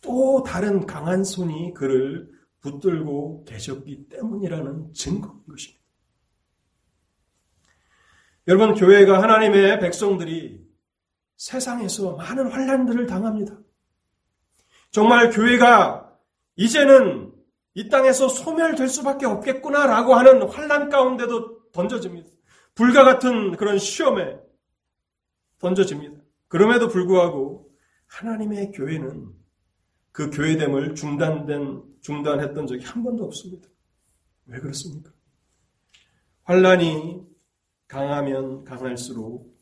또 0.08 0.42
다른 0.42 0.86
강한 0.86 1.26
손이 1.26 1.74
그를 1.74 2.32
붙들고 2.62 3.44
계셨기 3.44 4.08
때문이라는 4.08 4.94
증거인 4.94 5.46
것입니다. 5.46 5.84
여러분, 8.48 8.74
교회가 8.74 9.22
하나님의 9.22 9.82
백성들이 9.82 10.66
세상에서 11.36 12.16
많은 12.16 12.50
환란들을 12.50 13.06
당합니다. 13.06 13.60
정말 14.92 15.30
교회가 15.30 16.18
이제는 16.56 17.34
이 17.74 17.90
땅에서 17.90 18.30
소멸될 18.30 18.88
수밖에 18.88 19.26
없겠구나라고 19.26 20.16
하는 20.16 20.44
환란 20.44 20.90
가운데도 20.90 21.72
던져집니다. 21.74 22.30
불과 22.76 23.04
같은 23.04 23.58
그런 23.58 23.78
시험에 23.78 24.40
던져집니다. 25.60 26.22
그럼에도 26.48 26.88
불구하고 26.88 27.70
하나님의 28.08 28.72
교회는 28.72 29.47
그 30.18 30.32
교회됨을 30.32 30.96
중단된 30.96 31.84
중단했던 32.02 32.66
적이 32.66 32.84
한 32.86 33.04
번도 33.04 33.24
없습니다. 33.26 33.70
왜 34.48 34.60
그렇습니까? 34.60 35.12
환란이 36.42 37.22
강하면 37.88 38.64
강할수록 38.64 39.56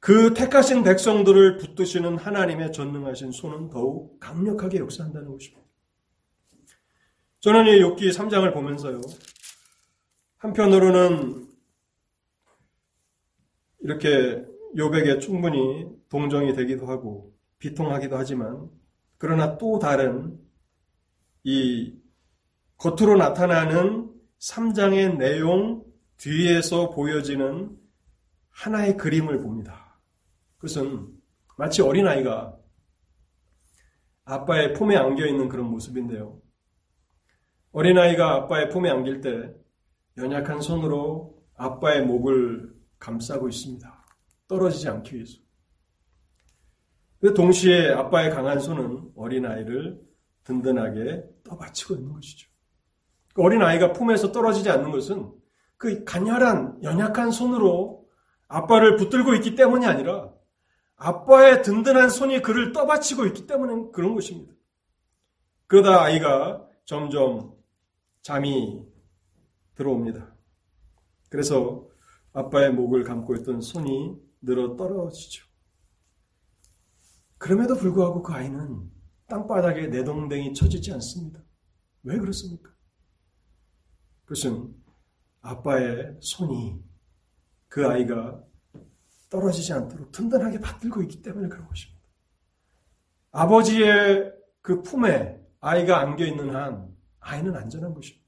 그 0.00 0.34
택하신 0.34 0.82
백성들을 0.82 1.56
붙드시는 1.56 2.18
하나님의 2.18 2.72
전능하신 2.72 3.32
손은 3.32 3.70
더욱 3.70 4.20
강력하게 4.20 4.80
역사한다는 4.80 5.30
것입니다. 5.32 5.66
저는 7.40 7.68
이 7.68 7.80
욥기 7.80 8.10
3장을 8.10 8.52
보면서요. 8.52 9.00
한편으로는 10.36 11.48
이렇게 13.80 14.44
욥에게 14.76 15.22
충분히 15.22 15.86
동정이 16.10 16.52
되기도 16.52 16.86
하고 16.86 17.34
비통하기도 17.58 18.14
하지만 18.14 18.77
그러나 19.18 19.58
또 19.58 19.78
다른 19.78 20.38
이 21.42 21.94
겉으로 22.76 23.16
나타나는 23.16 24.12
3장의 24.38 25.16
내용 25.16 25.84
뒤에서 26.16 26.90
보여지는 26.90 27.76
하나의 28.50 28.96
그림을 28.96 29.40
봅니다. 29.40 30.00
그것은 30.56 31.08
마치 31.56 31.82
어린아이가 31.82 32.56
아빠의 34.24 34.74
품에 34.74 34.96
안겨 34.96 35.26
있는 35.26 35.48
그런 35.48 35.66
모습인데요. 35.66 36.40
어린아이가 37.72 38.34
아빠의 38.34 38.68
품에 38.68 38.90
안길 38.90 39.20
때 39.20 39.54
연약한 40.16 40.60
손으로 40.60 41.42
아빠의 41.56 42.04
목을 42.04 42.74
감싸고 42.98 43.48
있습니다. 43.48 44.04
떨어지지 44.48 44.88
않기 44.88 45.16
위해서. 45.16 45.47
그 47.20 47.34
동시에 47.34 47.92
아빠의 47.92 48.30
강한 48.30 48.60
손은 48.60 49.12
어린아이를 49.16 50.00
든든하게 50.44 51.24
떠받치고 51.44 51.94
있는 51.94 52.12
것이죠. 52.12 52.48
그 53.34 53.42
어린아이가 53.42 53.92
품에서 53.92 54.32
떨어지지 54.32 54.70
않는 54.70 54.90
것은 54.90 55.32
그 55.76 56.04
가녀한 56.04 56.78
연약한 56.82 57.30
손으로 57.30 58.06
아빠를 58.48 58.96
붙들고 58.96 59.34
있기 59.34 59.54
때문이 59.54 59.86
아니라 59.86 60.32
아빠의 60.96 61.62
든든한 61.62 62.10
손이 62.10 62.42
그를 62.42 62.72
떠받치고 62.72 63.26
있기 63.26 63.46
때문에 63.46 63.90
그런 63.92 64.14
것입니다. 64.14 64.52
그러다 65.66 66.02
아이가 66.02 66.66
점점 66.84 67.54
잠이 68.22 68.84
들어옵니다. 69.74 70.34
그래서 71.28 71.86
아빠의 72.32 72.72
목을 72.72 73.04
감고 73.04 73.36
있던 73.36 73.60
손이 73.60 74.16
늘어 74.40 74.76
떨어지죠. 74.76 75.47
그럼에도 77.38 77.76
불구하고 77.76 78.22
그 78.22 78.32
아이는 78.32 78.90
땅바닥에 79.28 79.86
내동댕이 79.88 80.54
쳐지지 80.54 80.92
않습니다. 80.94 81.40
왜 82.02 82.18
그렇습니까? 82.18 82.70
그것은 84.24 84.74
아빠의 85.40 86.16
손이 86.20 86.82
그 87.68 87.86
아이가 87.86 88.42
떨어지지 89.30 89.72
않도록 89.72 90.10
든든하게 90.12 90.60
받들고 90.60 91.02
있기 91.02 91.22
때문에 91.22 91.48
그런 91.48 91.66
것입니다. 91.68 92.00
아버지의 93.30 94.32
그 94.62 94.82
품에 94.82 95.40
아이가 95.60 96.00
안겨 96.00 96.24
있는 96.24 96.54
한 96.54 96.88
아이는 97.20 97.54
안전한 97.54 97.94
것입니다. 97.94 98.26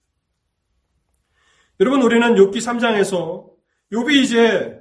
여러분 1.81 2.03
우리는 2.03 2.35
욥기 2.35 2.57
3장에서 2.57 3.51
욥이 3.93 4.23
이제 4.23 4.80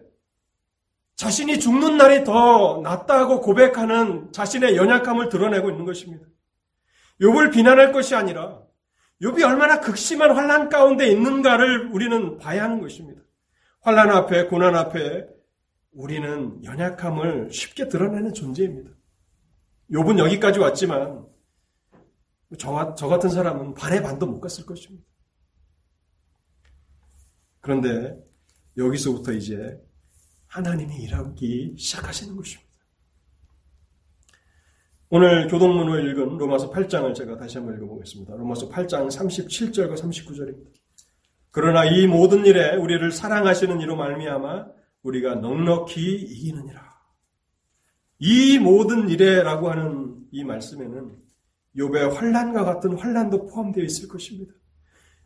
자신이 1.19 1.59
죽는 1.59 1.97
날이 1.97 2.23
더 2.23 2.79
낫다고 2.81 3.41
고백하는 3.41 4.31
자신의 4.31 4.77
연약함을 4.77 5.27
드러내고 5.27 5.69
있는 5.69 5.83
것입니다. 5.83 6.25
욥을 7.19 7.51
비난할 7.51 7.91
것이 7.91 8.15
아니라 8.15 8.61
욥이 9.21 9.43
얼마나 9.43 9.81
극심한 9.81 10.31
환란 10.31 10.69
가운데 10.69 11.09
있는가를 11.11 11.89
우리는 11.91 12.37
봐야 12.37 12.63
하는 12.63 12.79
것입니다. 12.79 13.21
환란 13.81 14.11
앞에 14.11 14.45
고난 14.45 14.75
앞에 14.77 15.27
우리는 15.91 16.63
연약함을 16.63 17.49
쉽게 17.51 17.89
드러내는 17.89 18.33
존재입니다. 18.33 18.89
욥은 19.91 20.19
여기까지 20.19 20.59
왔지만 20.59 21.25
저, 22.57 22.95
저 22.95 23.07
같은 23.09 23.29
사람은 23.29 23.73
반의 23.73 24.01
반도 24.01 24.25
못 24.25 24.39
갔을 24.39 24.65
것입니다. 24.65 25.05
그런데 27.59 28.17
여기서부터 28.77 29.33
이제 29.33 29.77
하나님이 30.49 30.95
일하기 31.03 31.75
시작하시는 31.77 32.35
것입니다. 32.35 32.69
오늘 35.11 35.47
교동문을 35.47 36.09
읽은 36.09 36.37
로마서 36.37 36.71
8장을 36.71 37.13
제가 37.15 37.37
다시 37.37 37.57
한번 37.57 37.75
읽어보겠습니다. 37.77 38.35
로마서 38.35 38.69
8장 38.69 39.07
37절과 39.07 39.95
39절입니다. 39.95 40.71
그러나 41.51 41.85
이 41.85 42.05
모든 42.05 42.45
일에 42.45 42.75
우리를 42.75 43.11
사랑하시는 43.11 43.79
이로 43.81 43.95
말미암아 43.95 44.67
우리가 45.03 45.35
넉넉히 45.35 46.01
이기느니라. 46.01 46.89
이 48.19 48.59
모든 48.59 49.09
일에라고 49.09 49.69
하는 49.69 50.17
이 50.31 50.43
말씀에는 50.43 51.15
욥의 51.75 52.13
환란과 52.13 52.65
같은 52.65 52.97
환란도 52.97 53.47
포함되어 53.47 53.83
있을 53.83 54.07
것입니다. 54.07 54.53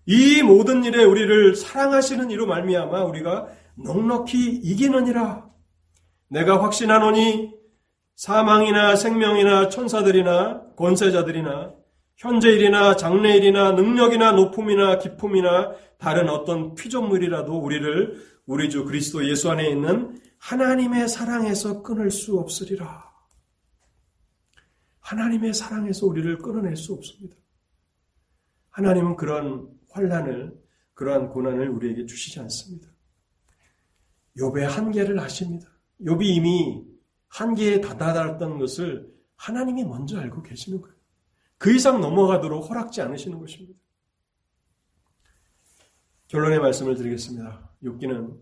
이 0.06 0.44
모든 0.44 0.84
일에 0.84 1.04
우리를 1.04 1.56
사랑하시는 1.56 2.30
이로 2.30 2.46
말미암아 2.46 3.04
우리가 3.06 3.50
넉넉히 3.76 4.58
이기느니라. 4.64 5.50
내가 6.30 6.64
확신하노니 6.64 7.54
사망이나 8.16 8.96
생명이나 8.96 9.70
천사들이나 9.70 10.76
권세자들이나 10.76 11.74
현재일이나 12.16 12.96
장래일이나 12.96 13.72
능력이나 13.72 14.34
높음이나 14.34 15.00
기품이나 15.00 15.74
다른 15.98 16.30
어떤 16.30 16.76
피조물이라도 16.76 17.58
우리를 17.58 18.34
우리 18.46 18.70
주 18.70 18.86
그리스도 18.86 19.28
예수 19.28 19.50
안에 19.50 19.70
있는 19.70 20.20
하나님의 20.38 21.08
사랑에서 21.08 21.82
끊을 21.82 22.12
수 22.12 22.38
없으리라. 22.38 23.12
하나님의 25.00 25.54
사랑에서 25.54 26.06
우리를 26.06 26.38
끊어낼 26.38 26.76
수 26.76 26.94
없습니다. 26.94 27.36
하나님은 28.70 29.16
그런 29.16 29.70
환란을 29.92 30.54
그러한 30.94 31.30
고난을 31.30 31.70
우리에게 31.70 32.06
주시지 32.06 32.40
않습니다. 32.40 32.93
욥의 34.38 34.62
한계를 34.62 35.20
아십니다. 35.20 35.68
욥이 36.02 36.24
이미 36.24 36.84
한계에 37.28 37.82
다다랐던 37.82 38.60
것을 38.60 39.12
하나님이 39.36 39.84
먼저 39.84 40.20
알고 40.20 40.44
계시는 40.44 40.82
거예요. 40.82 40.96
그 41.58 41.74
이상 41.74 42.02
넘어가도록 42.02 42.70
허락지 42.70 43.02
않으시는 43.02 43.40
것입니다. 43.40 43.80
결론의 46.28 46.60
말씀을 46.60 46.96
드리겠습니다. 46.96 47.70
욥기는 47.84 48.40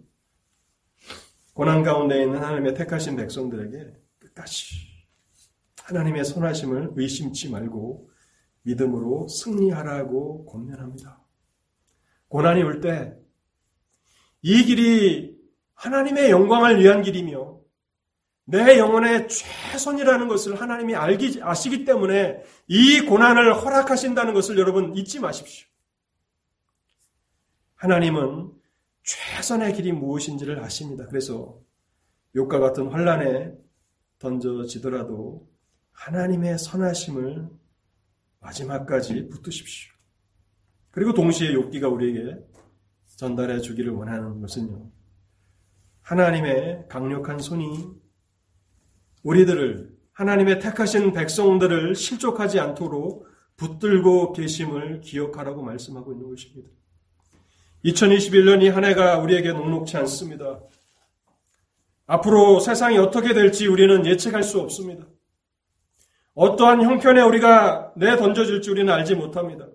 고난 1.53 1.83
가운데 1.83 2.23
있는 2.23 2.41
하나님의 2.41 2.73
택하신 2.73 3.15
백성들에게 3.17 3.93
끝까지 4.19 4.75
하나님의 5.83 6.23
선하심을 6.23 6.93
의심치 6.95 7.49
말고 7.49 8.09
믿음으로 8.63 9.27
승리하라고 9.27 10.45
권면합니다. 10.45 11.21
고난이 12.29 12.63
올 12.63 12.79
때 12.81 13.21
이 14.43 14.63
길이 14.65 15.30
하나님의 15.81 16.29
영광을 16.29 16.79
위한 16.79 17.01
길이며 17.01 17.59
내 18.45 18.77
영혼의 18.77 19.27
최선이라는 19.27 20.27
것을 20.27 20.61
하나님이 20.61 20.93
알기, 20.93 21.41
아시기 21.41 21.85
때문에 21.85 22.43
이 22.67 23.01
고난을 23.01 23.55
허락하신다는 23.55 24.33
것을 24.35 24.59
여러분 24.59 24.95
잊지 24.95 25.19
마십시오. 25.19 25.67
하나님은 27.75 28.51
최선의 29.03 29.73
길이 29.73 29.91
무엇인지를 29.91 30.63
아십니다. 30.63 31.07
그래서 31.07 31.59
욕과 32.35 32.59
같은 32.59 32.87
환란에 32.89 33.51
던져지더라도 34.19 35.49
하나님의 35.93 36.59
선하심을 36.59 37.49
마지막까지 38.39 39.29
붙드십시오. 39.29 39.93
그리고 40.91 41.13
동시에 41.13 41.53
욥기가 41.53 41.91
우리에게 41.91 42.37
전달해 43.15 43.59
주기를 43.59 43.93
원하는 43.93 44.41
것은요. 44.41 45.00
하나님의 46.03 46.85
강력한 46.89 47.39
손이 47.39 48.01
우리들을 49.23 49.91
하나님의 50.13 50.59
택하신 50.59 51.13
백성들을 51.13 51.95
실족하지 51.95 52.59
않도록 52.59 53.27
붙들고 53.55 54.33
계심을 54.33 55.01
기억하라고 55.01 55.61
말씀하고 55.61 56.11
있는 56.13 56.29
것입니다. 56.29 56.69
2021년이 57.85 58.71
한 58.71 58.85
해가 58.85 59.19
우리에게 59.19 59.53
녹록치 59.53 59.97
않습니다. 59.97 60.59
앞으로 62.05 62.59
세상이 62.59 62.97
어떻게 62.97 63.33
될지 63.33 63.67
우리는 63.67 64.05
예측할 64.05 64.43
수 64.43 64.59
없습니다. 64.59 65.05
어떠한 66.33 66.83
형편에 66.83 67.21
우리가 67.21 67.93
내던져질지 67.95 68.69
우리는 68.69 68.91
알지 68.91 69.15
못합니다. 69.15 69.67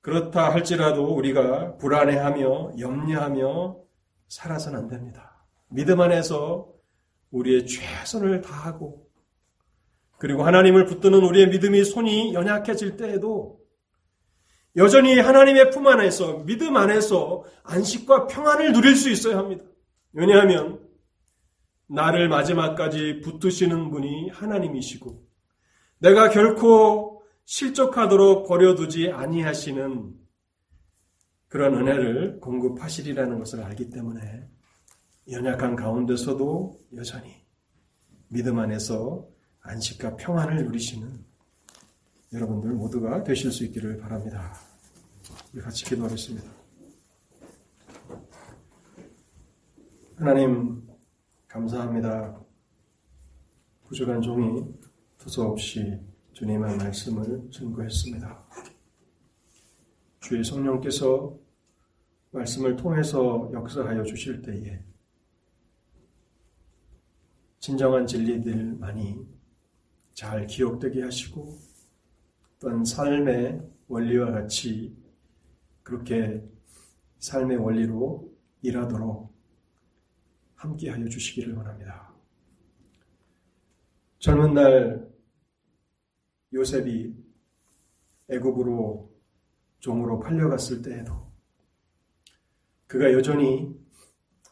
그렇다 0.00 0.52
할지라도 0.52 1.14
우리가 1.14 1.76
불안해하며 1.76 2.72
염려하며 2.78 3.87
살아서는 4.28 4.78
안 4.78 4.88
됩니다. 4.88 5.46
믿음 5.68 6.00
안에서 6.00 6.72
우리의 7.30 7.66
최선을 7.66 8.40
다하고 8.40 9.08
그리고 10.18 10.44
하나님을 10.44 10.86
붙드는 10.86 11.22
우리의 11.22 11.48
믿음이 11.48 11.84
손이 11.84 12.34
연약해질 12.34 12.96
때에도 12.96 13.60
여전히 14.76 15.18
하나님의 15.18 15.70
품 15.70 15.86
안에서 15.86 16.44
믿음 16.44 16.76
안에서 16.76 17.44
안식과 17.64 18.26
평안을 18.26 18.72
누릴 18.72 18.94
수 18.96 19.10
있어야 19.10 19.38
합니다. 19.38 19.64
왜냐하면 20.12 20.80
나를 21.86 22.28
마지막까지 22.28 23.20
붙드시는 23.20 23.90
분이 23.90 24.30
하나님이시고 24.30 25.22
내가 25.98 26.30
결코 26.30 27.22
실족하도록 27.44 28.46
버려두지 28.46 29.10
아니하시는 29.10 30.12
그런 31.48 31.74
은혜를 31.74 32.40
공급하시리라는 32.40 33.38
것을 33.38 33.62
알기 33.62 33.90
때문에 33.90 34.48
연약한 35.30 35.76
가운데서도 35.76 36.78
여전히 36.96 37.34
믿음 38.28 38.58
안에서 38.58 39.26
안식과 39.60 40.16
평안을 40.16 40.64
누리시는 40.64 41.24
여러분들 42.32 42.72
모두가 42.72 43.22
되실 43.24 43.50
수 43.50 43.64
있기를 43.64 43.96
바랍니다. 43.96 44.52
우리 45.52 45.62
같이 45.62 45.84
기도하겠습니다. 45.86 46.50
하나님, 50.16 50.86
감사합니다. 51.46 52.38
부족한 53.86 54.20
종이 54.20 54.64
두서없이 55.16 55.98
주님의 56.32 56.76
말씀을 56.76 57.48
증거했습니다. 57.50 58.48
주의 60.20 60.44
성령께서 60.44 61.38
말씀을 62.30 62.76
통해서 62.76 63.50
역사하여 63.52 64.02
주실 64.02 64.42
때에 64.42 64.82
진정한 67.60 68.06
진리들만이 68.06 69.26
잘 70.12 70.46
기억되게 70.46 71.02
하시고 71.02 71.58
또한 72.60 72.84
삶의 72.84 73.60
원리와 73.88 74.32
같이 74.32 74.96
그렇게 75.82 76.42
삶의 77.18 77.56
원리로 77.56 78.30
일하도록 78.62 79.32
함께하여 80.56 81.08
주시기를 81.08 81.54
원합니다. 81.54 82.12
젊은 84.18 84.54
날 84.54 85.08
요셉이 86.52 87.14
애굽으로 88.28 89.07
종으로 89.78 90.20
팔려갔을 90.20 90.82
때에도 90.82 91.32
그가 92.86 93.12
여전히 93.12 93.74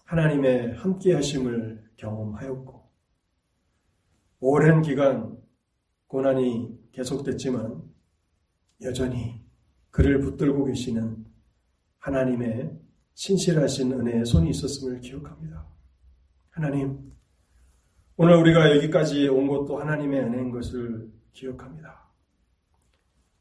하나님의 0.04 0.74
함께 0.74 1.14
하심을 1.14 1.90
경험하였고 1.96 2.86
오랜 4.40 4.82
기간 4.82 5.36
고난이 6.06 6.90
계속됐지만 6.92 7.82
여전히 8.82 9.44
그를 9.90 10.20
붙들고 10.20 10.64
계시는 10.66 11.24
하나님의 11.98 12.78
신실하신 13.14 13.92
은혜의 13.92 14.26
손이 14.26 14.50
있었음을 14.50 15.00
기억합니다. 15.00 15.66
하나님, 16.50 17.12
오늘 18.16 18.36
우리가 18.36 18.76
여기까지 18.76 19.28
온 19.28 19.46
것도 19.48 19.78
하나님의 19.78 20.20
은혜인 20.20 20.50
것을 20.50 21.10
기억합니다. 21.32 22.05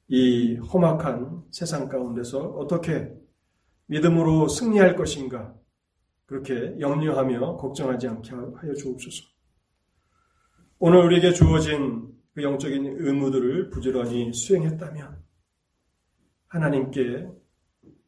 이 0.08 0.56
험악한 0.56 1.45
세상 1.51 1.88
가운데서 1.88 2.39
어떻게 2.39 3.12
믿음으로 3.88 4.47
승리할 4.47 4.95
것인가 4.95 5.56
그렇게 6.26 6.80
염려하며 6.80 7.58
걱정하지 7.58 8.08
않게 8.08 8.32
하여 8.32 8.74
주옵소서. 8.74 9.24
오늘 10.80 11.06
우리에게 11.06 11.32
주어진 11.32 12.14
그 12.34 12.43
영적인 12.43 12.97
의무들을 12.99 13.70
부지런히 13.70 14.34
수행했다면 14.34 15.24
하나님께 16.47 17.28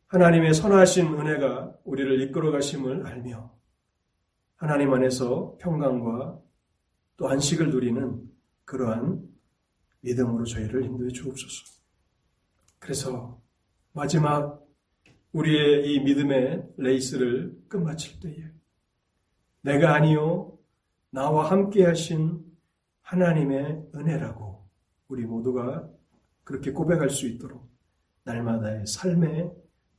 하나님의 0.08 0.54
선하신 0.54 1.08
은혜가 1.20 1.78
우리를 1.84 2.22
이끌어 2.22 2.52
가심을 2.52 3.06
알며 3.06 3.54
하나님 4.56 4.94
안에서 4.94 5.58
평강과 5.60 6.40
또 7.18 7.30
안식을 7.30 7.70
누리는 7.70 8.24
그러한 8.66 9.22
믿음으로 10.02 10.46
저희를 10.46 10.84
인도해 10.84 11.10
주옵소서. 11.10 11.77
그래서 12.80 13.42
마지막 13.94 14.66
우리의 15.32 15.92
이 15.92 16.00
믿음의 16.00 16.64
레이스를 16.78 17.58
끝마칠 17.68 18.20
때에 18.20 18.52
내가 19.62 19.96
아니요 19.96 20.58
나와 21.10 21.50
함께 21.50 21.84
하신 21.84 22.46
하나님의 23.02 23.90
은혜라고 23.96 24.68
우리 25.08 25.26
모두가 25.26 25.90
그렇게 26.44 26.72
고백할 26.72 27.10
수 27.10 27.28
있도록 27.28 27.70
날마다의 28.24 28.86
삶의 28.88 29.52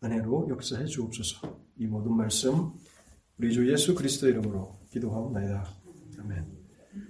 은혜로 0.02 0.48
역사해 0.50 0.84
주옵소서. 0.84 1.58
이 1.78 1.86
모든 1.86 2.14
말씀 2.14 2.72
우리 3.38 3.52
주 3.52 3.70
예수 3.70 3.94
그리스도 3.94 4.28
이름으로 4.28 4.78
기도하옵나이다. 4.90 5.64
아멘. 6.20 6.57